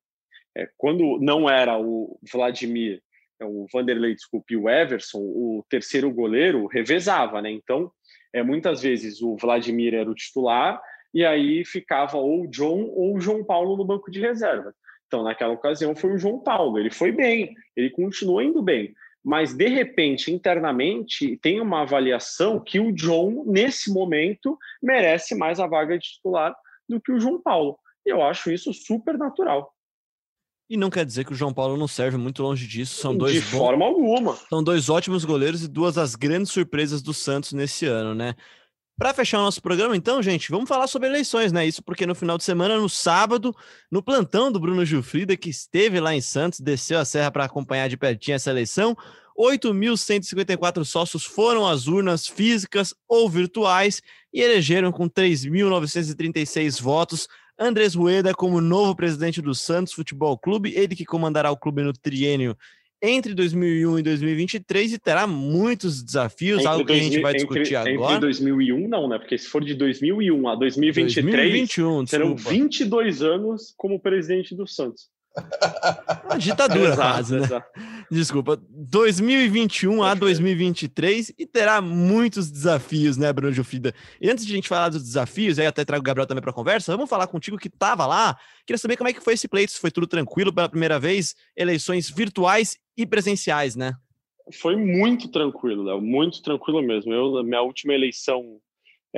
[0.57, 3.01] é, quando não era o Vladimir
[3.41, 7.51] é, o Vanderlei, desculpe, o Everson, o terceiro goleiro revezava, né?
[7.51, 7.91] Então,
[8.33, 10.81] é, muitas vezes o Vladimir era o titular
[11.15, 14.75] e aí ficava ou o John ou o João Paulo no banco de reserva.
[15.07, 16.79] Então, naquela ocasião foi o João Paulo.
[16.79, 18.93] Ele foi bem, ele continua indo bem.
[19.25, 25.67] Mas, de repente, internamente, tem uma avaliação que o John, nesse momento, merece mais a
[25.67, 26.55] vaga de titular
[26.89, 27.79] do que o João Paulo.
[28.07, 29.75] E eu acho isso super natural.
[30.71, 33.01] E não quer dizer que o João Paulo não serve muito longe disso.
[33.01, 34.37] São dois de bons, forma alguma.
[34.37, 38.35] São dois ótimos goleiros e duas das grandes surpresas do Santos nesse ano, né?
[38.99, 41.65] Para fechar o nosso programa, então, gente, vamos falar sobre eleições, né?
[41.65, 43.55] Isso porque no final de semana, no sábado,
[43.89, 47.89] no plantão do Bruno Gilfrida, que esteve lá em Santos, desceu a serra para acompanhar
[47.89, 48.97] de pertinho essa eleição,
[49.39, 54.03] 8.154 sócios foram às urnas físicas ou virtuais
[54.35, 60.95] e elegeram com 3.936 votos Andrés Rueda como novo presidente do Santos Futebol Clube, ele
[60.95, 62.57] que comandará o clube no triênio
[63.01, 67.75] entre 2001 e 2023 e terá muitos desafios, entre algo que a gente vai discutir
[67.75, 68.17] entre, agora.
[68.17, 69.19] Entre 2001 não, né?
[69.19, 75.09] Porque se for de 2001 a 2023, 2021, serão 22 anos como presidente do Santos.
[76.25, 77.45] Uma ditadura exato, quase, né?
[77.45, 77.81] Exato.
[78.11, 78.61] Desculpa.
[78.71, 83.95] 2021 a 2023 e terá muitos desafios, né, Bruno Jufrida?
[84.21, 86.53] E antes de a gente falar dos desafios, aí até trago o Gabriel também para
[86.53, 88.37] conversa, vamos falar contigo que estava lá.
[88.67, 91.35] Queria saber como é que foi esse pleito, se foi tudo tranquilo pela primeira vez,
[91.57, 93.95] eleições virtuais e presenciais, né?
[94.61, 97.13] Foi muito tranquilo, Léo, muito tranquilo mesmo.
[97.13, 98.59] Eu, minha última eleição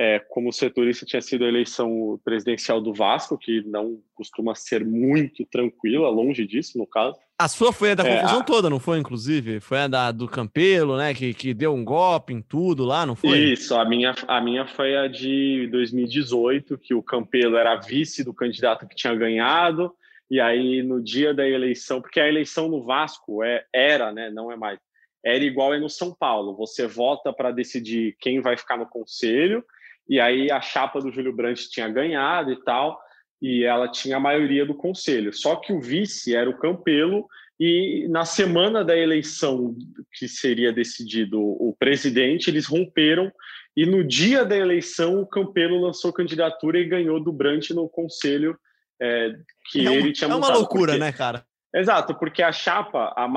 [0.01, 5.45] é, como setorista tinha sido a eleição presidencial do Vasco, que não costuma ser muito
[5.45, 7.19] tranquila, longe disso, no caso.
[7.39, 8.43] A sua foi a da confusão é, a...
[8.43, 9.59] toda, não foi, inclusive?
[9.59, 11.13] Foi a da, do Campelo, né?
[11.13, 13.37] Que, que deu um golpe em tudo lá, não foi?
[13.37, 18.33] Isso, a minha, a minha foi a de 2018, que o Campelo era vice do
[18.33, 19.93] candidato que tinha ganhado,
[20.31, 24.31] e aí no dia da eleição, porque a eleição no Vasco é, era, né?
[24.31, 24.79] Não é mais.
[25.23, 26.57] Era igual é no São Paulo.
[26.57, 29.63] Você vota para decidir quem vai ficar no conselho,
[30.11, 32.99] e aí a chapa do Júlio Brandt tinha ganhado e tal,
[33.41, 35.31] e ela tinha a maioria do conselho.
[35.31, 37.25] Só que o vice era o Campelo,
[37.57, 39.73] e na semana da eleição
[40.13, 43.31] que seria decidido o presidente, eles romperam,
[43.73, 48.59] e no dia da eleição o Campelo lançou candidatura e ganhou do Brandt no conselho
[49.01, 49.33] é,
[49.71, 50.99] que é ele tinha É uma loucura, porque...
[50.99, 51.45] né, cara?
[51.73, 53.29] Exato, porque a chapa, a,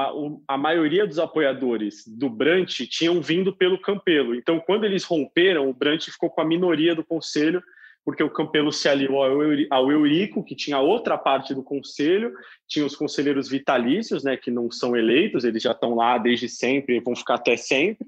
[0.49, 4.35] a maioria dos apoiadores do Brant tinham vindo pelo Campelo.
[4.35, 7.63] Então, quando eles romperam, o Brant ficou com a minoria do conselho,
[8.05, 9.23] porque o Campelo se aliou
[9.71, 12.35] ao Eurico, que tinha outra parte do conselho,
[12.67, 17.01] tinha os conselheiros vitalícios, né, que não são eleitos, eles já estão lá desde sempre,
[17.01, 18.07] vão ficar até sempre.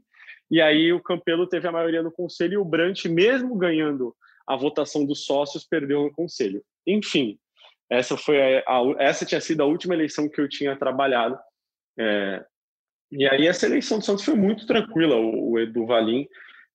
[0.50, 4.14] E aí o Campelo teve a maioria no conselho e o Brant, mesmo ganhando
[4.46, 6.62] a votação dos sócios, perdeu no conselho.
[6.86, 7.38] Enfim,
[7.90, 11.38] essa foi a, a, essa tinha sido a última eleição que eu tinha trabalhado.
[11.98, 12.44] É,
[13.10, 15.16] e aí essa eleição do Santos foi muito tranquila.
[15.16, 16.26] O, o Edu Valim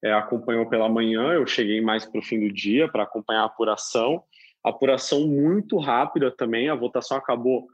[0.04, 3.46] é, acompanhou pela manhã, eu cheguei mais para o fim do dia para acompanhar a
[3.46, 4.24] apuração.
[4.64, 7.68] Apuração muito rápida também, a votação acabou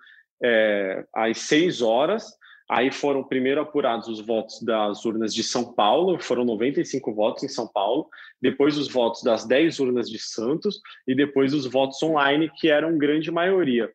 [0.44, 2.37] é, às seis horas.
[2.70, 7.48] Aí foram primeiro apurados os votos das urnas de São Paulo, foram 95 votos em
[7.48, 8.10] São Paulo,
[8.42, 12.98] depois os votos das 10 urnas de Santos e depois os votos online, que eram
[12.98, 13.90] grande maioria.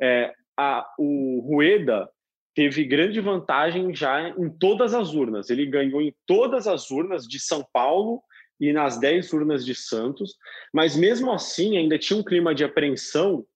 [0.00, 2.08] É, a, o Rueda
[2.54, 5.48] teve grande vantagem já em todas as urnas.
[5.48, 8.20] Ele ganhou em todas as urnas de São Paulo
[8.60, 10.34] e nas 10 urnas de Santos,
[10.74, 13.46] mas mesmo assim ainda tinha um clima de apreensão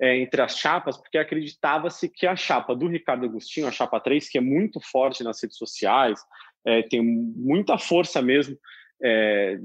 [0.00, 4.28] é, entre as chapas, porque acreditava-se que a chapa do Ricardo Agostinho, a chapa 3,
[4.28, 6.20] que é muito forte nas redes sociais,
[6.66, 8.58] é, tem muita força mesmo
[9.02, 9.58] é,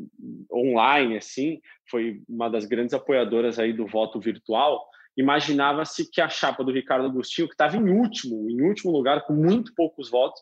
[0.51, 4.85] online, assim, foi uma das grandes apoiadoras aí do voto virtual.
[5.17, 9.33] Imaginava-se que a chapa do Ricardo Agostinho, que estava em último, em último lugar, com
[9.33, 10.41] muito poucos votos,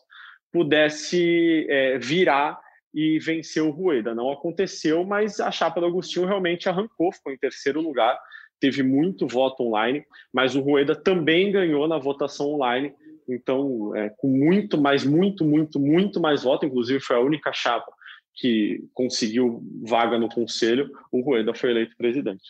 [0.52, 2.60] pudesse é, virar
[2.92, 4.14] e vencer o Rueda.
[4.14, 8.18] Não aconteceu, mas a chapa do Agostinho realmente arrancou, ficou em terceiro lugar
[8.60, 12.92] teve muito voto online, mas o Rueda também ganhou na votação online.
[13.28, 17.92] Então, é, com muito mais, muito, muito, muito mais voto, inclusive foi a única chapa
[18.34, 22.44] que conseguiu vaga no conselho, o Rueda foi eleito presidente.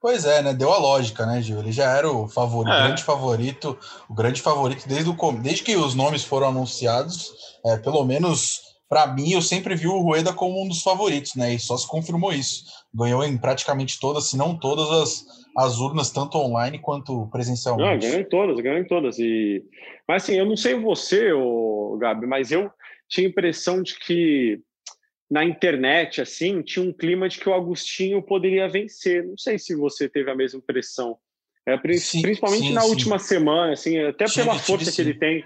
[0.00, 0.52] Pois é, né?
[0.52, 1.60] Deu a lógica, né, Gil?
[1.60, 2.86] Ele já era o favorito, é.
[2.86, 3.78] grande favorito,
[4.08, 7.32] o grande favorito desde, o, desde que os nomes foram anunciados,
[7.64, 8.60] é, pelo menos
[8.92, 11.54] para mim, eu sempre vi o Rueda como um dos favoritos, né?
[11.54, 12.64] E só se confirmou isso.
[12.94, 15.26] Ganhou em praticamente todas, se não todas as,
[15.56, 18.04] as urnas, tanto online quanto presencialmente.
[18.04, 19.18] Não, ganhou em todas, ganhou em todas.
[19.18, 19.64] E...
[20.06, 22.70] Mas assim, eu não sei você, ô, Gabi, mas eu
[23.08, 24.60] tinha a impressão de que
[25.30, 29.24] na internet, assim, tinha um clima de que o Agostinho poderia vencer.
[29.24, 31.16] Não sei se você teve a mesma impressão.
[31.64, 32.90] É, principalmente sim, na sim.
[32.90, 35.44] última semana, assim, até tive, pela força tive, que ele tem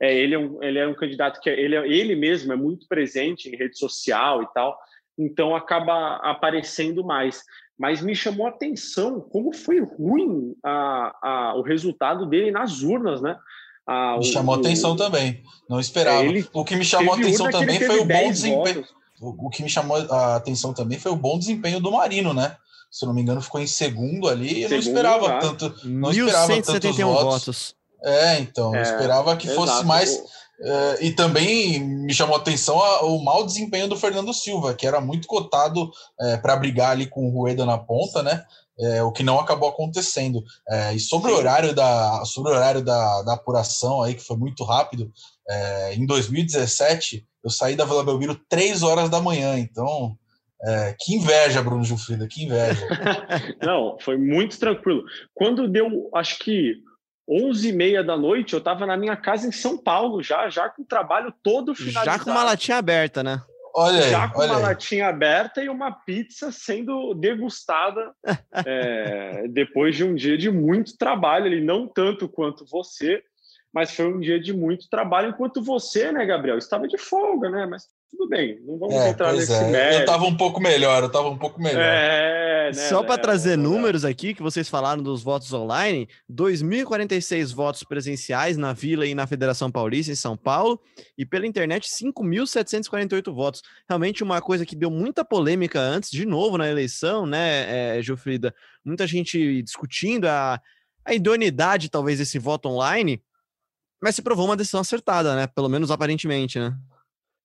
[0.00, 2.56] é, ele, é um, ele é um candidato que é, ele, é, ele mesmo é
[2.56, 4.78] muito presente em rede social e tal,
[5.24, 7.42] então acaba aparecendo mais.
[7.78, 13.22] Mas me chamou a atenção como foi ruim a, a, o resultado dele nas urnas,
[13.22, 13.36] né?
[13.86, 16.24] A, me chamou a atenção também, não esperava.
[16.24, 18.84] É, o que me chamou a atenção também foi o bom desempenho.
[19.20, 22.56] O, o que me chamou a atenção também foi o bom desempenho do Marino, né?
[22.90, 24.48] se não me engano, ficou em segundo ali.
[24.48, 25.38] Segundo, não esperava tá?
[25.38, 25.74] tanto.
[25.84, 27.24] Não esperava tantos votos.
[27.24, 27.76] votos.
[28.02, 29.60] É, então, é, eu esperava que exato.
[29.60, 30.22] fosse mais.
[30.62, 34.86] É, e também me chamou a atenção a, o mau desempenho do Fernando Silva, que
[34.86, 38.44] era muito cotado é, para brigar ali com o Rueda na ponta, né?
[38.78, 40.42] É, o que não acabou acontecendo.
[40.94, 44.64] E sobre o horário da sobre o horário da, da apuração aí, que foi muito
[44.64, 45.12] rápido,
[45.92, 50.16] em 2017 eu saí da Vila Belmiro três horas da manhã, então
[50.62, 52.86] é, que inveja, Bruno Gilfrida, que inveja.
[53.62, 55.04] Não, foi muito tranquilo.
[55.34, 56.82] Quando deu, acho que
[57.28, 60.68] 11 e meia da noite, eu estava na minha casa em São Paulo já, já
[60.68, 62.18] com o trabalho todo finalizado.
[62.18, 63.42] Já com uma latinha aberta, né?
[63.74, 64.62] Olha aí, já com uma aí.
[64.62, 68.12] latinha aberta e uma pizza sendo degustada
[68.66, 73.22] é, depois de um dia de muito trabalho, ali, não tanto quanto você,
[73.72, 77.66] mas foi um dia de muito trabalho, enquanto você, né, Gabriel, estava de folga, né?
[77.66, 79.70] Mas tudo bem, não vamos é, entrar nesse é.
[79.70, 79.94] mérito.
[79.94, 81.80] Eu estava um pouco melhor, eu estava um pouco melhor.
[81.80, 86.08] É, né, Só para né, trazer né, números aqui, que vocês falaram dos votos online,
[86.30, 90.80] 2.046 votos presenciais na Vila e na Federação Paulista, em São Paulo,
[91.16, 93.62] e pela internet, 5.748 votos.
[93.88, 98.52] Realmente uma coisa que deu muita polêmica antes, de novo na eleição, né, é, Gilfrida?
[98.84, 100.60] Muita gente discutindo a,
[101.04, 103.22] a idoneidade, talvez, desse voto online,
[104.02, 105.46] mas se provou uma decisão acertada, né?
[105.46, 106.74] Pelo menos aparentemente, né?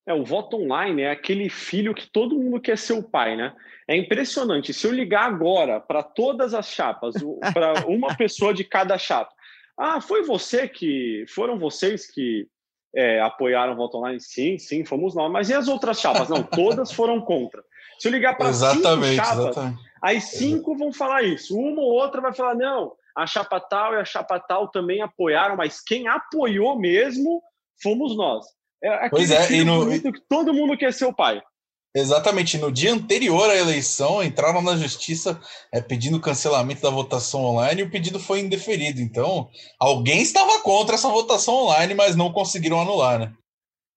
[0.07, 3.53] É, o voto online é aquele filho que todo mundo quer ser o pai, né?
[3.87, 4.73] É impressionante.
[4.73, 7.15] Se eu ligar agora para todas as chapas,
[7.53, 9.33] para uma pessoa de cada chapa,
[9.77, 11.25] ah, foi você que.
[11.27, 12.47] Foram vocês que
[12.95, 14.19] é, apoiaram o voto online?
[14.21, 15.31] Sim, sim, fomos nós.
[15.31, 16.29] Mas e as outras chapas?
[16.29, 17.63] Não, todas foram contra.
[17.99, 19.79] Se eu ligar para cinco chapas, exatamente.
[20.01, 21.57] aí cinco vão falar isso.
[21.57, 25.55] Uma ou outra vai falar, não, a chapa tal e a chapa tal também apoiaram,
[25.55, 27.41] mas quem apoiou mesmo
[27.81, 28.45] fomos nós.
[28.85, 29.89] É pois é, e no...
[29.89, 31.41] que todo mundo quer ser o pai.
[31.95, 35.39] Exatamente, no dia anterior à eleição, entraram na justiça
[35.73, 38.99] é, pedindo cancelamento da votação online e o pedido foi indeferido.
[38.99, 43.33] Então, alguém estava contra essa votação online, mas não conseguiram anular, né?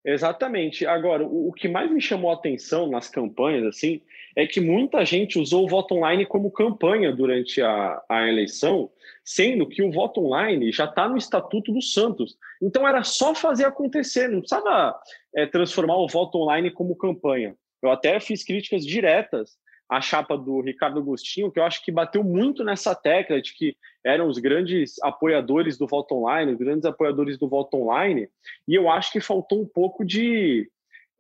[0.05, 0.87] Exatamente.
[0.87, 4.01] Agora, o, o que mais me chamou a atenção nas campanhas, assim,
[4.37, 8.89] é que muita gente usou o voto online como campanha durante a, a eleição,
[9.29, 12.39] sendo que o voto online já está no Estatuto do Santos.
[12.63, 14.99] Então era só fazer acontecer, não precisava
[15.37, 17.55] é, transformar o voto online como campanha.
[17.83, 22.25] Eu até fiz críticas diretas à chapa do Ricardo Agostinho, que eu acho que bateu
[22.25, 27.37] muito nessa tecla de que eram os grandes apoiadores do voto online, os grandes apoiadores
[27.37, 28.31] do voto online,
[28.67, 30.71] e eu acho que faltou um pouco de,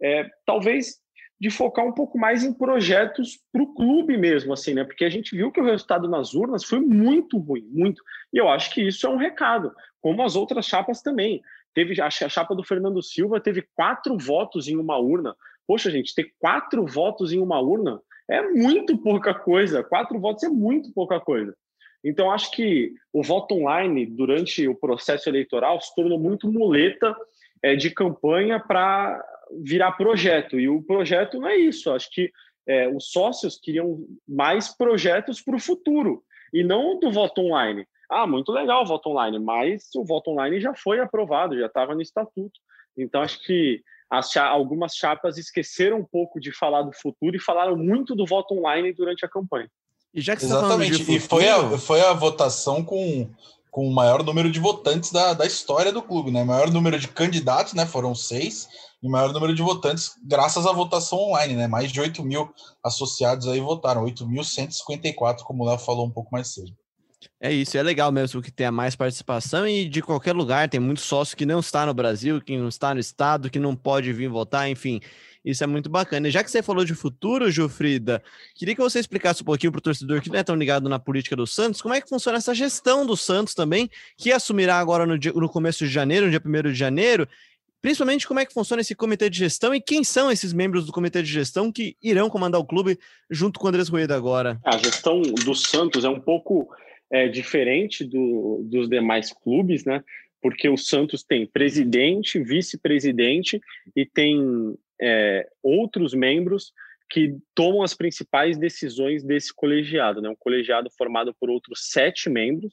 [0.02, 0.98] é, talvez,
[1.40, 4.84] de focar um pouco mais em projetos para o clube mesmo, assim, né?
[4.84, 8.02] Porque a gente viu que o resultado nas urnas foi muito ruim, muito.
[8.32, 11.40] E eu acho que isso é um recado, como as outras chapas também.
[11.74, 15.36] Teve a chapa do Fernando Silva teve quatro votos em uma urna.
[15.66, 19.84] Poxa, gente, ter quatro votos em uma urna é muito pouca coisa.
[19.84, 21.54] Quatro votos é muito pouca coisa.
[22.02, 27.14] Então, acho que o voto online durante o processo eleitoral se tornou muito muleta
[27.62, 29.24] é, de campanha para
[29.62, 30.58] virar projeto.
[30.58, 31.90] E o projeto não é isso.
[31.90, 32.30] Acho que
[32.66, 36.22] é, os sócios queriam mais projetos para o futuro
[36.52, 37.86] e não do voto online.
[38.10, 41.94] Ah, muito legal o voto online, mas o voto online já foi aprovado, já estava
[41.94, 42.58] no estatuto.
[42.96, 47.76] Então, acho que as, algumas chapas esqueceram um pouco de falar do futuro e falaram
[47.76, 49.68] muito do voto online durante a campanha.
[50.14, 51.16] E já que Exatamente, tá futuro...
[51.16, 53.28] e foi a, foi a votação com
[53.70, 56.42] com o maior número de votantes da, da história do clube, né?
[56.42, 57.86] Maior número de candidatos, né?
[57.86, 58.68] Foram seis,
[59.02, 61.66] e maior número de votantes graças à votação online, né?
[61.66, 66.48] Mais de 8 mil associados aí votaram, 8.154, como o Léo falou um pouco mais
[66.48, 66.72] cedo.
[67.40, 71.00] É isso, é legal mesmo que tenha mais participação e de qualquer lugar, tem muito
[71.00, 74.28] sócio que não está no Brasil, que não está no estado, que não pode vir
[74.28, 75.00] votar, enfim.
[75.44, 76.28] Isso é muito bacana.
[76.28, 78.22] E já que você falou de futuro, Jufrida,
[78.54, 80.98] queria que você explicasse um pouquinho para o torcedor que não é tão ligado na
[80.98, 85.06] política do Santos, como é que funciona essa gestão do Santos também, que assumirá agora
[85.06, 87.26] no, dia, no começo de janeiro, no dia 1 de janeiro,
[87.80, 90.92] principalmente como é que funciona esse comitê de gestão e quem são esses membros do
[90.92, 92.98] comitê de gestão que irão comandar o clube
[93.30, 94.58] junto com o Andrés Rueda agora.
[94.64, 96.68] A gestão do Santos é um pouco
[97.10, 100.02] é, diferente do, dos demais clubes, né?
[100.40, 103.60] Porque o Santos tem presidente, vice-presidente
[103.96, 106.72] e tem é, outros membros
[107.10, 110.28] que tomam as principais decisões desse colegiado, né?
[110.28, 112.72] Um colegiado formado por outros sete membros.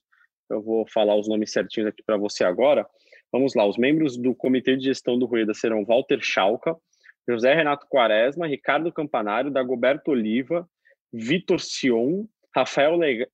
[0.49, 2.85] Eu vou falar os nomes certinhos aqui para você agora.
[3.35, 6.73] Vamos lá, os membros do Comitê de Gestão do Rueda serão Walter Schalka,
[7.27, 10.65] José Renato Quaresma, Ricardo Campanário, Dagoberto Oliva,
[11.11, 12.23] Vitor Sion,
[12.55, 13.27] Rafael, Le...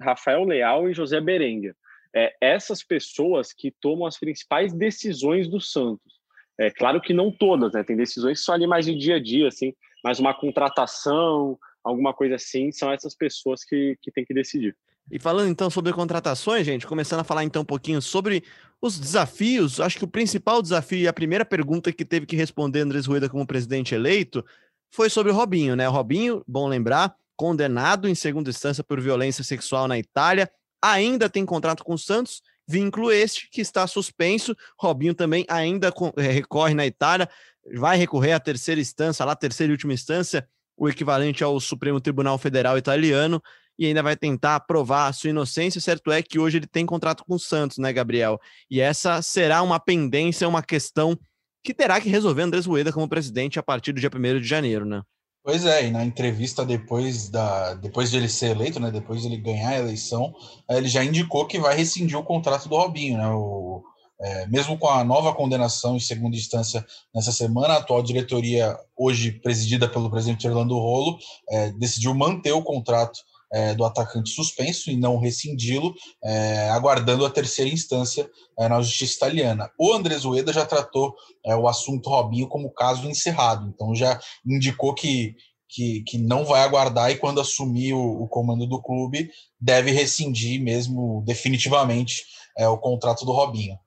[0.00, 1.76] Rafael Leal e José Berenguer.
[2.12, 6.14] É, essas pessoas que tomam as principais decisões do Santos.
[6.58, 7.84] É claro que não todas, né?
[7.84, 12.34] Tem decisões são ali mais de dia a dia, assim, mas uma contratação, alguma coisa
[12.34, 14.76] assim, são essas pessoas que, que têm que decidir.
[15.10, 18.42] E falando então sobre contratações, gente, começando a falar então um pouquinho sobre
[18.80, 22.80] os desafios, acho que o principal desafio e a primeira pergunta que teve que responder
[22.80, 24.44] Andrés Rueda como presidente eleito
[24.92, 25.88] foi sobre o Robinho, né?
[25.88, 30.50] O Robinho, bom lembrar, condenado em segunda instância por violência sexual na Itália,
[30.80, 34.56] ainda tem contrato com o Santos, vínculo este que está suspenso.
[34.78, 37.28] Robinho também ainda eh, recorre na Itália,
[37.74, 40.46] vai recorrer à terceira instância, lá terceira e última instância,
[40.76, 43.42] o equivalente ao Supremo Tribunal Federal Italiano
[43.78, 45.80] e ainda vai tentar provar a sua inocência.
[45.80, 48.38] Certo é que hoje ele tem contrato com o Santos, né, Gabriel?
[48.70, 51.18] E essa será uma pendência, uma questão
[51.62, 54.84] que terá que resolver Andrés Rueda como presidente a partir do dia 1 de janeiro,
[54.84, 55.02] né?
[55.42, 59.28] Pois é, e na entrevista depois, da, depois de ele ser eleito, né, depois de
[59.28, 60.32] ele ganhar a eleição,
[60.70, 63.28] ele já indicou que vai rescindir o contrato do Robinho, né?
[63.28, 63.84] O,
[64.20, 69.32] é, mesmo com a nova condenação em segunda instância nessa semana, a atual diretoria, hoje
[69.32, 71.18] presidida pelo presidente Orlando Rolo,
[71.50, 73.18] é, decidiu manter o contrato
[73.54, 75.94] é, do atacante suspenso e não rescindi-lo,
[76.24, 78.28] é, aguardando a terceira instância
[78.58, 79.70] é, na justiça italiana.
[79.78, 81.14] O Andrés Ueda já tratou
[81.46, 85.36] é, o assunto Robinho como caso encerrado, então já indicou que,
[85.68, 89.30] que, que não vai aguardar e quando assumir o, o comando do clube
[89.60, 92.24] deve rescindir mesmo definitivamente
[92.58, 93.78] é, o contrato do Robinho.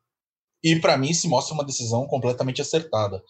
[0.64, 3.22] E para mim se mostra uma decisão completamente acertada.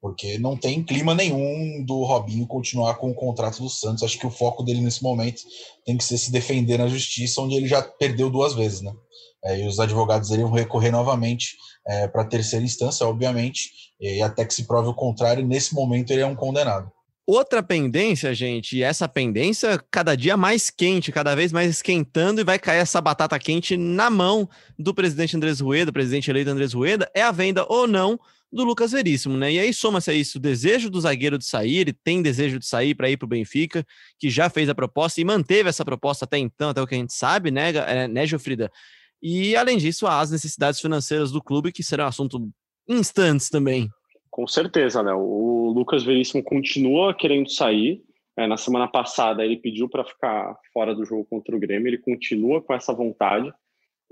[0.00, 4.02] Porque não tem clima nenhum do Robinho continuar com o contrato do Santos.
[4.02, 5.42] Acho que o foco dele nesse momento
[5.84, 8.92] tem que ser se defender na justiça, onde ele já perdeu duas vezes, né?
[9.44, 13.70] É, e os advogados iriam recorrer novamente é, para a terceira instância, obviamente,
[14.00, 16.90] e até que se prove o contrário, nesse momento ele é um condenado.
[17.26, 22.44] Outra pendência, gente, e essa pendência cada dia mais quente, cada vez mais esquentando, e
[22.44, 27.10] vai cair essa batata quente na mão do presidente Andrés Rueda, presidente eleito Andrés Rueda,
[27.14, 28.18] é a venda ou não
[28.50, 29.52] do Lucas Veríssimo, né?
[29.52, 32.66] E aí soma-se a isso o desejo do zagueiro de sair, ele tem desejo de
[32.66, 33.84] sair para ir para o Benfica,
[34.18, 36.98] que já fez a proposta e manteve essa proposta até então, até o que a
[36.98, 38.70] gente sabe, né, é, né, Gilfrida?
[39.22, 42.50] E além disso, há as necessidades financeiras do clube, que será um assunto
[42.88, 43.88] instantes também.
[44.30, 45.12] Com certeza, né?
[45.12, 48.00] O Lucas Veríssimo continua querendo sair.
[48.36, 51.98] É, na semana passada ele pediu para ficar fora do jogo contra o Grêmio, ele
[51.98, 53.52] continua com essa vontade,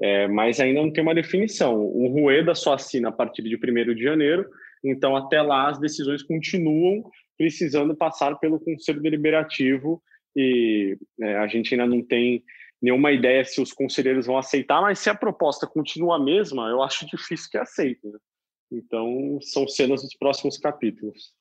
[0.01, 1.81] é, mas ainda não tem uma definição.
[1.81, 4.49] O Rueda só assina a partir de 1 de janeiro,
[4.85, 10.03] então até lá as decisões continuam precisando passar pelo Conselho Deliberativo
[10.35, 12.43] e é, a gente ainda não tem
[12.81, 16.83] nenhuma ideia se os conselheiros vão aceitar, mas se a proposta continua a mesma, eu
[16.83, 18.13] acho difícil que aceitem.
[18.13, 18.19] Né?
[18.71, 21.33] Então, são cenas dos próximos capítulos.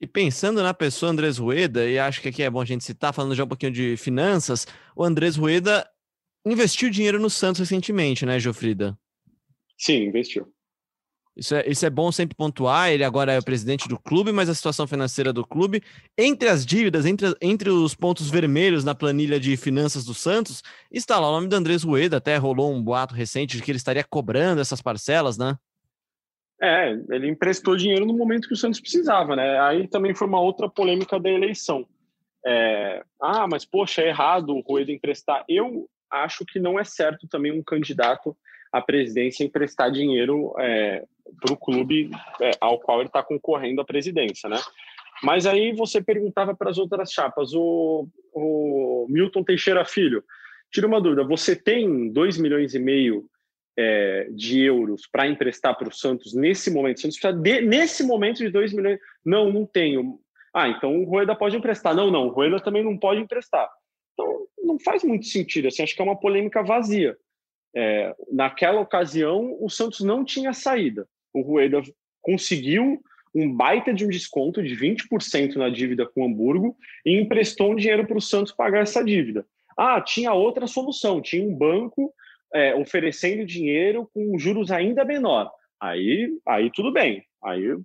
[0.00, 3.12] E pensando na pessoa Andrés Rueda, e acho que aqui é bom a gente citar,
[3.12, 4.66] falando já um pouquinho de finanças,
[4.96, 5.88] o Andrés Rueda
[6.44, 8.98] investiu dinheiro no Santos recentemente, né, Jofrida?
[9.76, 10.52] Sim, investiu.
[11.38, 12.90] Isso é, isso é bom sempre pontuar.
[12.90, 15.80] Ele agora é o presidente do clube, mas a situação financeira do clube,
[16.18, 21.20] entre as dívidas, entre, entre os pontos vermelhos na planilha de finanças do Santos, está
[21.20, 22.16] lá o nome do Andrés Rueda.
[22.16, 25.56] Até rolou um boato recente de que ele estaria cobrando essas parcelas, né?
[26.60, 29.60] É, ele emprestou dinheiro no momento que o Santos precisava, né?
[29.60, 31.86] Aí também foi uma outra polêmica da eleição.
[32.44, 35.44] É, ah, mas poxa, é errado o Rueda emprestar.
[35.48, 38.36] Eu acho que não é certo também um candidato
[38.72, 41.04] à presidência emprestar dinheiro é,
[41.40, 44.58] para o clube é, ao qual ele está concorrendo à presidência, né?
[45.22, 50.22] Mas aí você perguntava para as outras chapas, o, o, Milton Teixeira Filho,
[50.70, 53.26] tira uma dúvida, você tem 2 milhões e meio
[53.76, 57.00] é, de euros para emprestar para o Santos nesse momento?
[57.00, 59.00] Santos precisa de, nesse momento de 2 milhões?
[59.24, 60.20] Não, não tenho.
[60.54, 61.94] Ah, então o Rueda pode emprestar.
[61.94, 63.68] Não, não, o Rueda também não pode emprestar.
[64.18, 67.16] Então não faz muito sentido, assim, acho que é uma polêmica vazia.
[67.76, 71.82] É, naquela ocasião, o Santos não tinha saída o Rueda
[72.20, 73.00] conseguiu
[73.34, 77.76] um baita de um desconto de 20% na dívida com o Hamburgo e emprestou um
[77.76, 79.46] dinheiro para o Santos pagar essa dívida.
[79.76, 82.12] Ah, tinha outra solução, tinha um banco
[82.52, 85.50] é, oferecendo dinheiro com juros ainda menor.
[85.80, 87.76] Aí, aí tudo bem, aí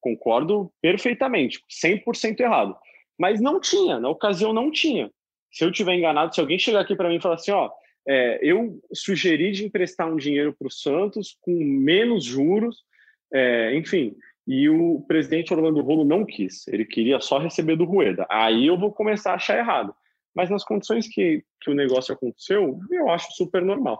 [0.00, 2.76] concordo perfeitamente, 100% errado.
[3.18, 5.10] Mas não tinha, na ocasião não tinha.
[5.56, 7.70] Se eu tiver enganado, se alguém chegar aqui para mim e falar assim, ó,
[8.06, 12.84] é, eu sugeri de emprestar um dinheiro para o Santos com menos juros,
[13.32, 14.14] é, enfim,
[14.46, 18.26] e o presidente Orlando Rolo não quis, ele queria só receber do Rueda.
[18.28, 19.94] Aí eu vou começar a achar errado.
[20.34, 23.98] Mas nas condições que, que o negócio aconteceu, eu acho super normal.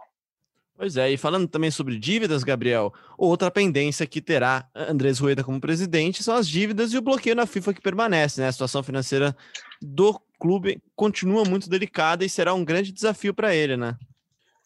[0.77, 5.59] Pois é, e falando também sobre dívidas, Gabriel, outra pendência que terá Andrés Rueda como
[5.59, 8.49] presidente são as dívidas e o bloqueio na FIFA que permanece, né?
[8.49, 9.35] A situação financeira
[9.81, 13.97] do clube continua muito delicada e será um grande desafio para ele, né?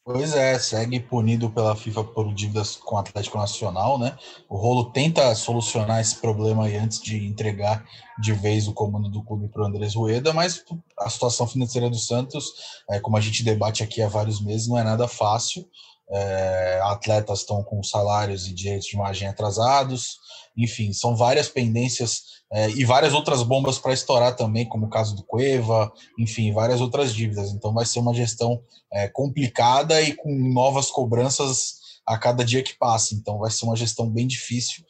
[0.03, 4.17] Pois é, segue punido pela FIFA por dívidas com o Atlético Nacional, né?
[4.49, 7.85] O Rolo tenta solucionar esse problema aí antes de entregar
[8.19, 10.65] de vez o comando do clube para o Andrés Rueda, mas
[10.99, 12.53] a situação financeira do Santos,
[12.91, 15.65] é, como a gente debate aqui há vários meses, não é nada fácil.
[16.13, 20.19] É, atletas estão com salários e direitos de imagem atrasados,
[20.57, 25.15] enfim, são várias pendências é, e várias outras bombas para estourar também, como o caso
[25.15, 27.53] do Cueva, enfim, várias outras dívidas.
[27.53, 28.61] Então vai ser uma gestão
[28.93, 33.15] é, complicada e com novas cobranças a cada dia que passa.
[33.15, 34.85] Então vai ser uma gestão bem difícil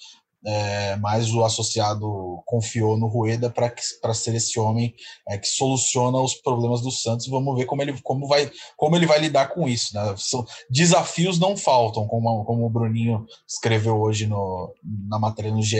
[0.44, 4.94] é, mas o associado confiou no Rueda para ser esse homem
[5.28, 7.26] é, que soluciona os problemas do Santos.
[7.26, 9.94] Vamos ver como ele, como vai, como ele vai lidar com isso.
[9.94, 10.14] Né?
[10.16, 14.74] São, desafios não faltam, como, como o Bruninho escreveu hoje no,
[15.08, 15.76] na matéria no GE.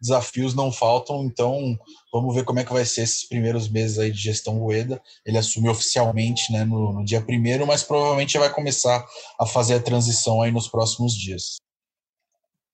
[0.00, 1.78] Desafios não faltam, então
[2.10, 5.02] vamos ver como é que vai ser esses primeiros meses aí de gestão Rueda.
[5.24, 9.04] Ele assume oficialmente né, no, no dia primeiro, mas provavelmente vai começar
[9.38, 11.58] a fazer a transição aí nos próximos dias.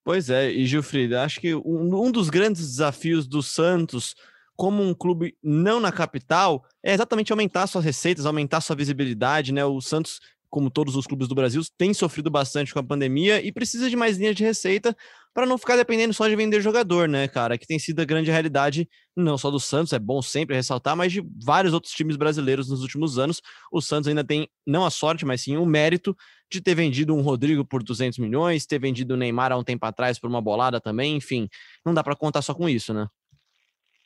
[0.05, 4.15] Pois é, e Gilfrida, acho que um, um dos grandes desafios do Santos
[4.55, 9.65] como um clube não na capital é exatamente aumentar suas receitas, aumentar sua visibilidade, né?
[9.65, 10.21] O Santos
[10.55, 13.95] como todos os clubes do Brasil, tem sofrido bastante com a pandemia e precisa de
[13.97, 14.95] mais linhas de receita
[15.35, 17.57] para não ficar dependendo só de vender jogador, né, cara?
[17.57, 21.11] Que tem sido a grande realidade, não só do Santos, é bom sempre ressaltar, mas
[21.11, 23.41] de vários outros times brasileiros nos últimos anos.
[23.69, 26.15] O Santos ainda tem, não a sorte, mas sim o mérito
[26.49, 29.85] de ter vendido um Rodrigo por 200 milhões, ter vendido o Neymar há um tempo
[29.85, 31.49] atrás por uma bolada também, enfim,
[31.85, 33.05] não dá para contar só com isso, né?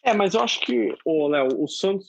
[0.04, 2.08] É, mas eu acho que, o Léo, o Santos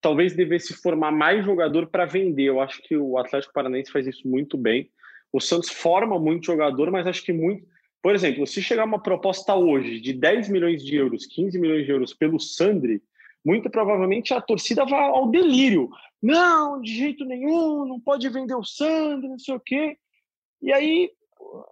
[0.00, 2.44] talvez devesse formar mais jogador para vender.
[2.44, 4.88] Eu acho que o Atlético Paranaense faz isso muito bem.
[5.30, 7.73] O Santos forma muito jogador, mas acho que muito.
[8.04, 11.90] Por exemplo, se chegar uma proposta hoje de 10 milhões de euros, 15 milhões de
[11.90, 13.02] euros pelo Sandri,
[13.42, 15.88] muito provavelmente a torcida vai ao delírio.
[16.22, 19.96] Não, de jeito nenhum, não pode vender o Sandri, não sei o quê.
[20.60, 21.12] E aí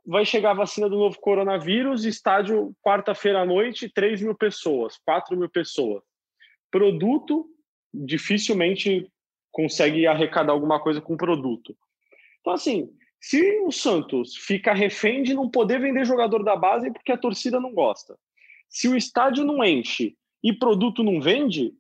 [0.07, 5.37] vai chegar a vacina do novo coronavírus, estádio quarta-feira à noite, 3 mil pessoas, 4
[5.37, 6.03] mil pessoas.
[6.71, 7.47] Produto
[7.93, 9.07] dificilmente
[9.51, 11.77] consegue arrecadar alguma coisa com produto.
[12.41, 12.91] Então, assim,
[13.23, 17.61] Se o Santos fica refém de não poder vender jogador da base porque a torcida
[17.61, 18.19] não gosta,
[18.69, 21.73] se o estádio não enche e produto não vende,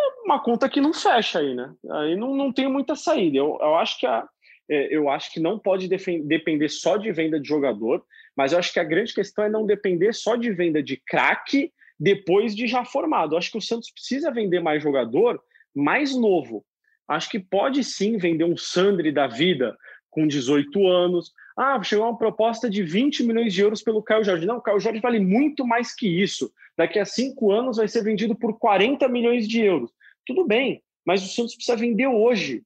[0.00, 1.72] é uma conta que não fecha aí, né?
[1.88, 3.36] Aí não, não tem muita saída.
[3.36, 4.26] Eu, eu acho que a,
[4.68, 8.04] é, eu acho que não pode depender só de venda de jogador,
[8.36, 11.72] mas eu acho que a grande questão é não depender só de venda de craque
[11.98, 13.34] depois de já formado.
[13.34, 15.40] Eu acho que o Santos precisa vender mais jogador
[15.72, 16.64] mais novo.
[17.06, 19.76] Acho que pode sim vender um Sandri da vida
[20.12, 21.32] com 18 anos.
[21.56, 24.46] Ah, chegou uma proposta de 20 milhões de euros pelo Caio Jorge.
[24.46, 26.52] Não, o Caio Jorge vale muito mais que isso.
[26.76, 29.90] Daqui a cinco anos vai ser vendido por 40 milhões de euros.
[30.24, 32.62] Tudo bem, mas o Santos precisa vender hoje.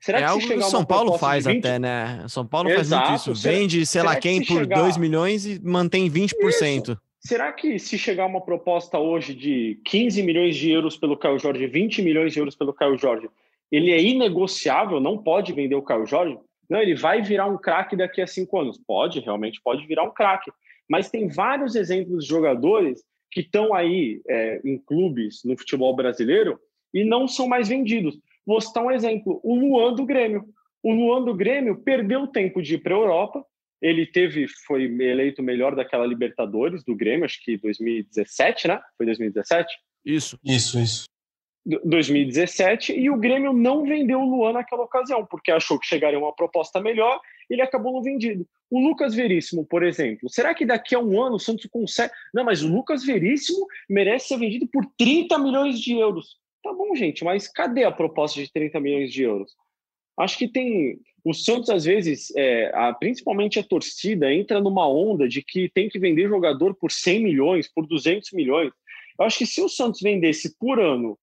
[0.00, 1.58] Será é que algo que o São Paulo faz 20...
[1.58, 2.24] até, né?
[2.28, 3.06] São Paulo Exato.
[3.06, 3.48] faz muito isso.
[3.48, 4.80] Vende, sei lá quem, por chegar...
[4.80, 6.32] 2 milhões e mantém 20%.
[6.82, 6.98] Isso.
[7.20, 11.66] Será que se chegar uma proposta hoje de 15 milhões de euros pelo Caio Jorge,
[11.66, 13.28] 20 milhões de euros pelo Caio Jorge,
[13.70, 16.38] ele é inegociável, não pode vender o Caio Jorge?
[16.68, 18.78] Não, ele vai virar um craque daqui a cinco anos.
[18.86, 20.50] Pode, realmente pode virar um craque.
[20.88, 26.58] Mas tem vários exemplos de jogadores que estão aí é, em clubes no futebol brasileiro
[26.92, 28.18] e não são mais vendidos.
[28.46, 30.44] Vou citar um exemplo: o Luan do Grêmio.
[30.82, 33.44] O Luan do Grêmio perdeu o tempo de ir para a Europa.
[33.80, 38.80] Ele teve, foi eleito melhor daquela Libertadores do Grêmio, acho que 2017, né?
[38.96, 39.72] Foi 2017?
[40.04, 40.38] Isso.
[40.44, 41.04] Isso, isso.
[41.84, 46.34] 2017 e o Grêmio não vendeu o Luan naquela ocasião, porque achou que chegaria uma
[46.34, 48.46] proposta melhor ele acabou não vendido.
[48.70, 52.12] O Lucas Veríssimo, por exemplo, será que daqui a um ano o Santos consegue.
[52.34, 56.36] Não, mas o Lucas Veríssimo merece ser vendido por 30 milhões de euros.
[56.62, 59.52] Tá bom, gente, mas cadê a proposta de 30 milhões de euros?
[60.18, 60.98] Acho que tem.
[61.24, 65.88] O Santos, às vezes, é, a, principalmente a torcida, entra numa onda de que tem
[65.88, 68.72] que vender jogador por 100 milhões, por 200 milhões.
[69.18, 71.18] Eu acho que se o Santos vendesse por ano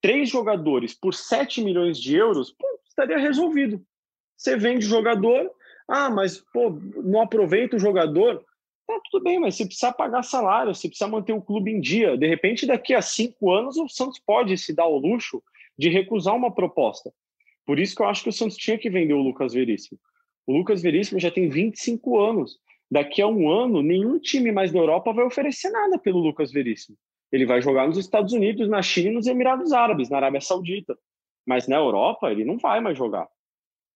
[0.00, 3.82] três jogadores por 7 milhões de euros, pô, estaria resolvido.
[4.36, 5.50] Você vende jogador,
[5.88, 6.70] ah, mas pô,
[7.02, 8.44] não aproveita o jogador.
[8.86, 12.16] Tá, tudo bem, mas se precisar pagar salário, se precisar manter o clube em dia,
[12.16, 15.42] de repente daqui a cinco anos o Santos pode se dar o luxo
[15.76, 17.12] de recusar uma proposta.
[17.64, 19.98] Por isso que eu acho que o Santos tinha que vender o Lucas Veríssimo.
[20.46, 22.58] O Lucas Veríssimo já tem 25 anos.
[22.88, 26.96] Daqui a um ano, nenhum time mais da Europa vai oferecer nada pelo Lucas Veríssimo.
[27.32, 30.96] Ele vai jogar nos Estados Unidos, na China nos Emirados Árabes, na Arábia Saudita.
[31.46, 33.28] Mas na Europa, ele não vai mais jogar.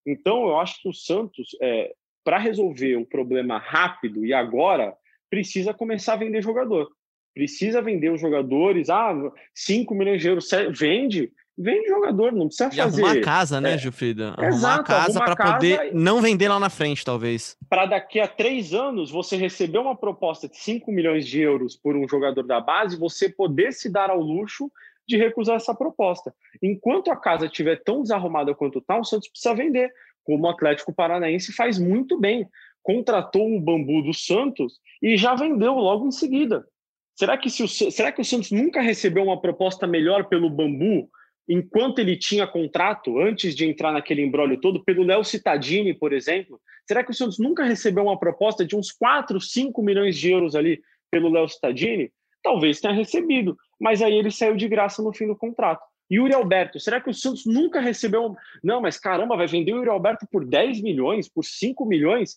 [0.06, 4.96] Então, eu acho que o Santos, é, para resolver um problema rápido e agora,
[5.28, 6.90] precisa começar a vender jogador.
[7.34, 8.90] Precisa vender os jogadores.
[8.90, 9.14] Ah,
[9.54, 11.32] 5 milhões de euros, vende.
[11.62, 13.04] Vende jogador, não precisa fazer.
[13.04, 14.28] Arrumar casa, né, é, Gilfrida?
[14.30, 17.54] Arrumar exato, casa para poder não vender lá na frente, talvez.
[17.68, 21.94] Para daqui a três anos você receber uma proposta de 5 milhões de euros por
[21.94, 24.72] um jogador da base, você poder se dar ao luxo
[25.06, 26.34] de recusar essa proposta.
[26.62, 29.92] Enquanto a casa estiver tão desarrumada quanto está, o Santos precisa vender,
[30.24, 32.48] como o Atlético Paranaense faz muito bem.
[32.82, 36.66] Contratou o bambu do Santos e já vendeu logo em seguida.
[37.14, 41.06] Será que, se o, será que o Santos nunca recebeu uma proposta melhor pelo bambu
[41.52, 46.60] enquanto ele tinha contrato, antes de entrar naquele embrólio todo, pelo Léo Cittadini, por exemplo?
[46.86, 50.54] Será que o Santos nunca recebeu uma proposta de uns 4, 5 milhões de euros
[50.54, 50.80] ali
[51.10, 52.12] pelo Léo Cittadini?
[52.40, 55.82] Talvez tenha recebido, mas aí ele saiu de graça no fim do contrato.
[56.10, 58.36] Yuri Alberto, será que o Santos nunca recebeu?
[58.62, 62.36] Não, mas caramba, vai vender o Yuri Alberto por 10 milhões, por 5 milhões?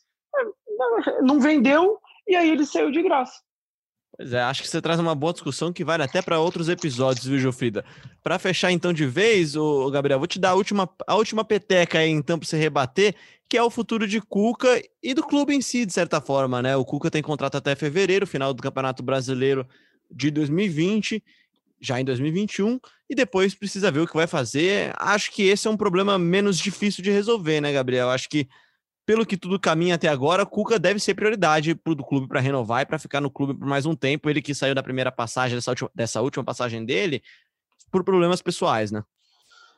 [1.21, 3.39] Não vendeu e aí ele saiu de graça.
[4.15, 7.25] Pois é, acho que você traz uma boa discussão que vale até para outros episódios,
[7.25, 7.83] viu, Jofrida?
[8.23, 11.97] Para fechar então de vez, o Gabriel, vou te dar a última, a última peteca
[11.97, 13.15] aí então para você rebater,
[13.49, 16.75] que é o futuro de Cuca e do clube em si, de certa forma, né?
[16.75, 19.67] O Cuca tem contrato até fevereiro, final do Campeonato Brasileiro
[20.11, 21.23] de 2020,
[21.81, 24.93] já em 2021, e depois precisa ver o que vai fazer.
[24.97, 28.11] Acho que esse é um problema menos difícil de resolver, né, Gabriel?
[28.11, 28.47] Acho que
[29.05, 32.81] pelo que tudo caminha até agora, Cuca deve ser prioridade para o clube para renovar
[32.81, 34.29] e para ficar no clube por mais um tempo.
[34.29, 37.21] Ele que saiu da primeira passagem, dessa última, dessa última passagem dele,
[37.91, 39.03] por problemas pessoais, né?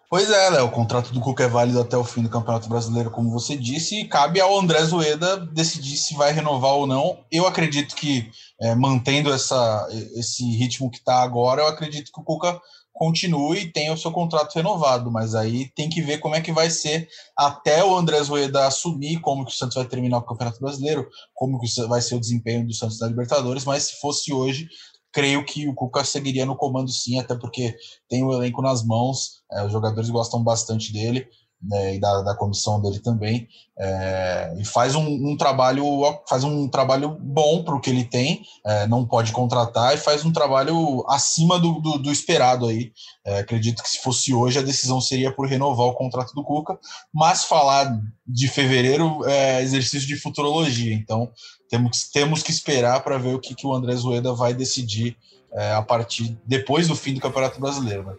[0.08, 3.10] Pois é, Léo, o contrato do Cuca é válido até o fim do Campeonato Brasileiro,
[3.10, 7.26] como você disse, e cabe ao André Zoeda decidir se vai renovar ou não.
[7.32, 8.30] Eu acredito que,
[8.62, 12.62] é, mantendo essa, esse ritmo que está agora, eu acredito que o Cuca
[12.96, 16.54] continue e tenha o seu contrato renovado, mas aí tem que ver como é que
[16.54, 20.62] vai ser até o André Zoeda assumir como que o Santos vai terminar o Campeonato
[20.62, 24.70] Brasileiro, como que vai ser o desempenho do Santos na Libertadores, mas se fosse hoje,
[25.12, 27.76] creio que o Cuca seguiria no comando sim, até porque
[28.08, 31.28] tem o elenco nas mãos, é, os jogadores gostam bastante dele,
[31.62, 33.48] né, e da, da comissão dele também,
[33.78, 35.86] é, e faz um, um, trabalho
[36.30, 40.24] faz um trabalho bom para o que ele tem, é, não pode contratar e faz
[40.24, 42.92] um trabalho acima do, do, do esperado aí.
[43.26, 46.78] É, acredito que se fosse hoje a decisão seria por renovar o contrato do Cuca,
[47.14, 51.32] mas falar de fevereiro é exercício de futurologia, então
[51.70, 55.18] temos, temos que esperar para ver o que, que o André Zoeda vai decidir
[55.54, 58.04] é, a partir depois do fim do Campeonato Brasileiro.
[58.04, 58.16] Né?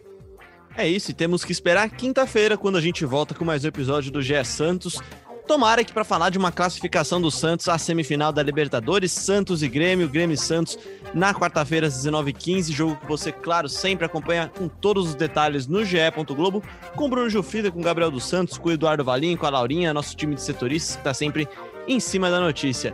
[0.77, 4.11] É isso, e temos que esperar quinta-feira, quando a gente volta com mais um episódio
[4.11, 5.01] do GE Santos.
[5.47, 9.67] Tomara que para falar de uma classificação do Santos à semifinal da Libertadores, Santos e
[9.67, 10.77] Grêmio, Grêmio e Santos,
[11.15, 15.83] na quarta-feira às 19h15, jogo que você, claro, sempre acompanha com todos os detalhes no
[15.83, 15.97] GE.
[16.27, 16.61] Globo,
[16.95, 20.35] com Bruno Jufrida, com Gabriel dos Santos, com Eduardo Valim, com a Laurinha, nosso time
[20.35, 21.47] de setoristas que está sempre
[21.87, 22.93] em cima da notícia.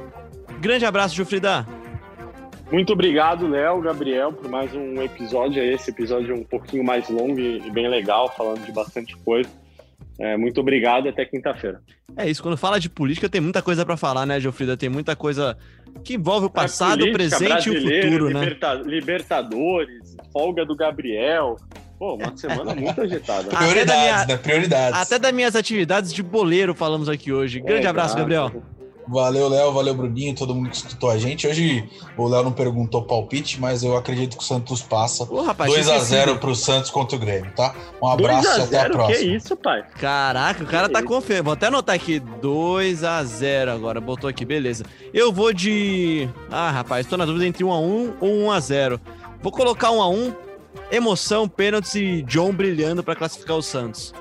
[0.61, 1.82] Grande abraço, Jufrida!
[2.73, 5.61] Muito obrigado, Léo, Gabriel, por mais um episódio.
[5.63, 9.47] Esse episódio um pouquinho mais longo e bem legal, falando de bastante coisa.
[10.19, 11.79] É, muito obrigado até quinta-feira.
[12.17, 14.75] É isso, quando fala de política tem muita coisa para falar, né, Geofrida?
[14.75, 15.55] Tem muita coisa
[16.03, 18.83] que envolve o passado, é o presente e o futuro, liberta né?
[18.85, 21.57] Libertadores, folga do Gabriel.
[21.99, 23.49] Pô, uma semana muito agitada.
[23.55, 24.37] Prioridades, minha, né?
[24.37, 24.99] Prioridades.
[24.99, 27.59] Até das minhas atividades de boleiro falamos aqui hoje.
[27.59, 28.51] Grande é, abraço, Gabriel.
[29.07, 31.47] Valeu, Léo, valeu, Bruninho, todo mundo que escutou a gente.
[31.47, 35.25] Hoje o Léo não perguntou palpite, mas eu acredito que o Santos passa.
[35.25, 37.75] 2x0 pro Santos contra o Grêmio, tá?
[38.01, 39.17] Um abraço e até a próxima.
[39.17, 39.83] Que isso, pai?
[39.99, 41.43] Caraca, o cara que tá confiante.
[41.43, 42.19] Vou até anotar aqui.
[42.41, 44.85] 2x0 agora, botou aqui, beleza.
[45.13, 46.29] Eu vou de.
[46.49, 48.99] Ah, rapaz, tô na dúvida entre 1x1 ou 1x0.
[49.41, 50.35] Vou colocar 1x1,
[50.91, 54.13] emoção, pênaltis e John brilhando para classificar o Santos.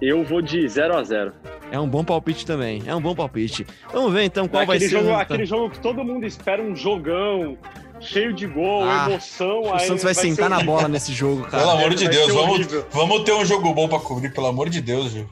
[0.00, 1.32] Eu vou de 0x0.
[1.70, 2.82] É um bom palpite também.
[2.86, 3.66] É um bom palpite.
[3.92, 4.88] Vamos ver então qual é vai ser.
[4.88, 7.58] Jogo, aquele jogo que todo mundo espera um jogão
[8.00, 9.62] cheio de gol, ah, emoção.
[9.62, 11.62] O Santos vai, vai sentar na bola nesse jogo, cara.
[11.62, 14.80] Pelo amor de Deus, vamos, vamos ter um jogo bom para cobrir, pelo amor de
[14.80, 15.28] Deus, Gil.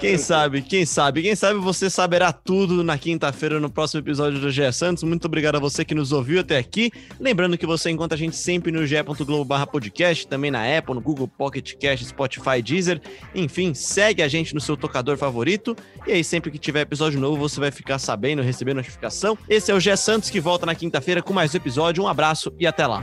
[0.00, 4.50] Quem sabe, quem sabe, quem sabe você saberá tudo na quinta-feira no próximo episódio do
[4.50, 5.02] GE Santos.
[5.02, 6.90] Muito obrigado a você que nos ouviu até aqui.
[7.18, 11.74] Lembrando que você encontra a gente sempre no ge.globo/podcast, também na Apple, no Google Pocket
[11.74, 13.00] Cast, Spotify, Deezer.
[13.34, 15.74] Enfim, segue a gente no seu tocador favorito.
[16.06, 19.38] E aí, sempre que tiver episódio novo, você vai ficar sabendo, receber notificação.
[19.48, 22.04] Esse é o GE Santos que volta na quinta-feira com mais um episódio.
[22.04, 23.02] Um abraço e até lá.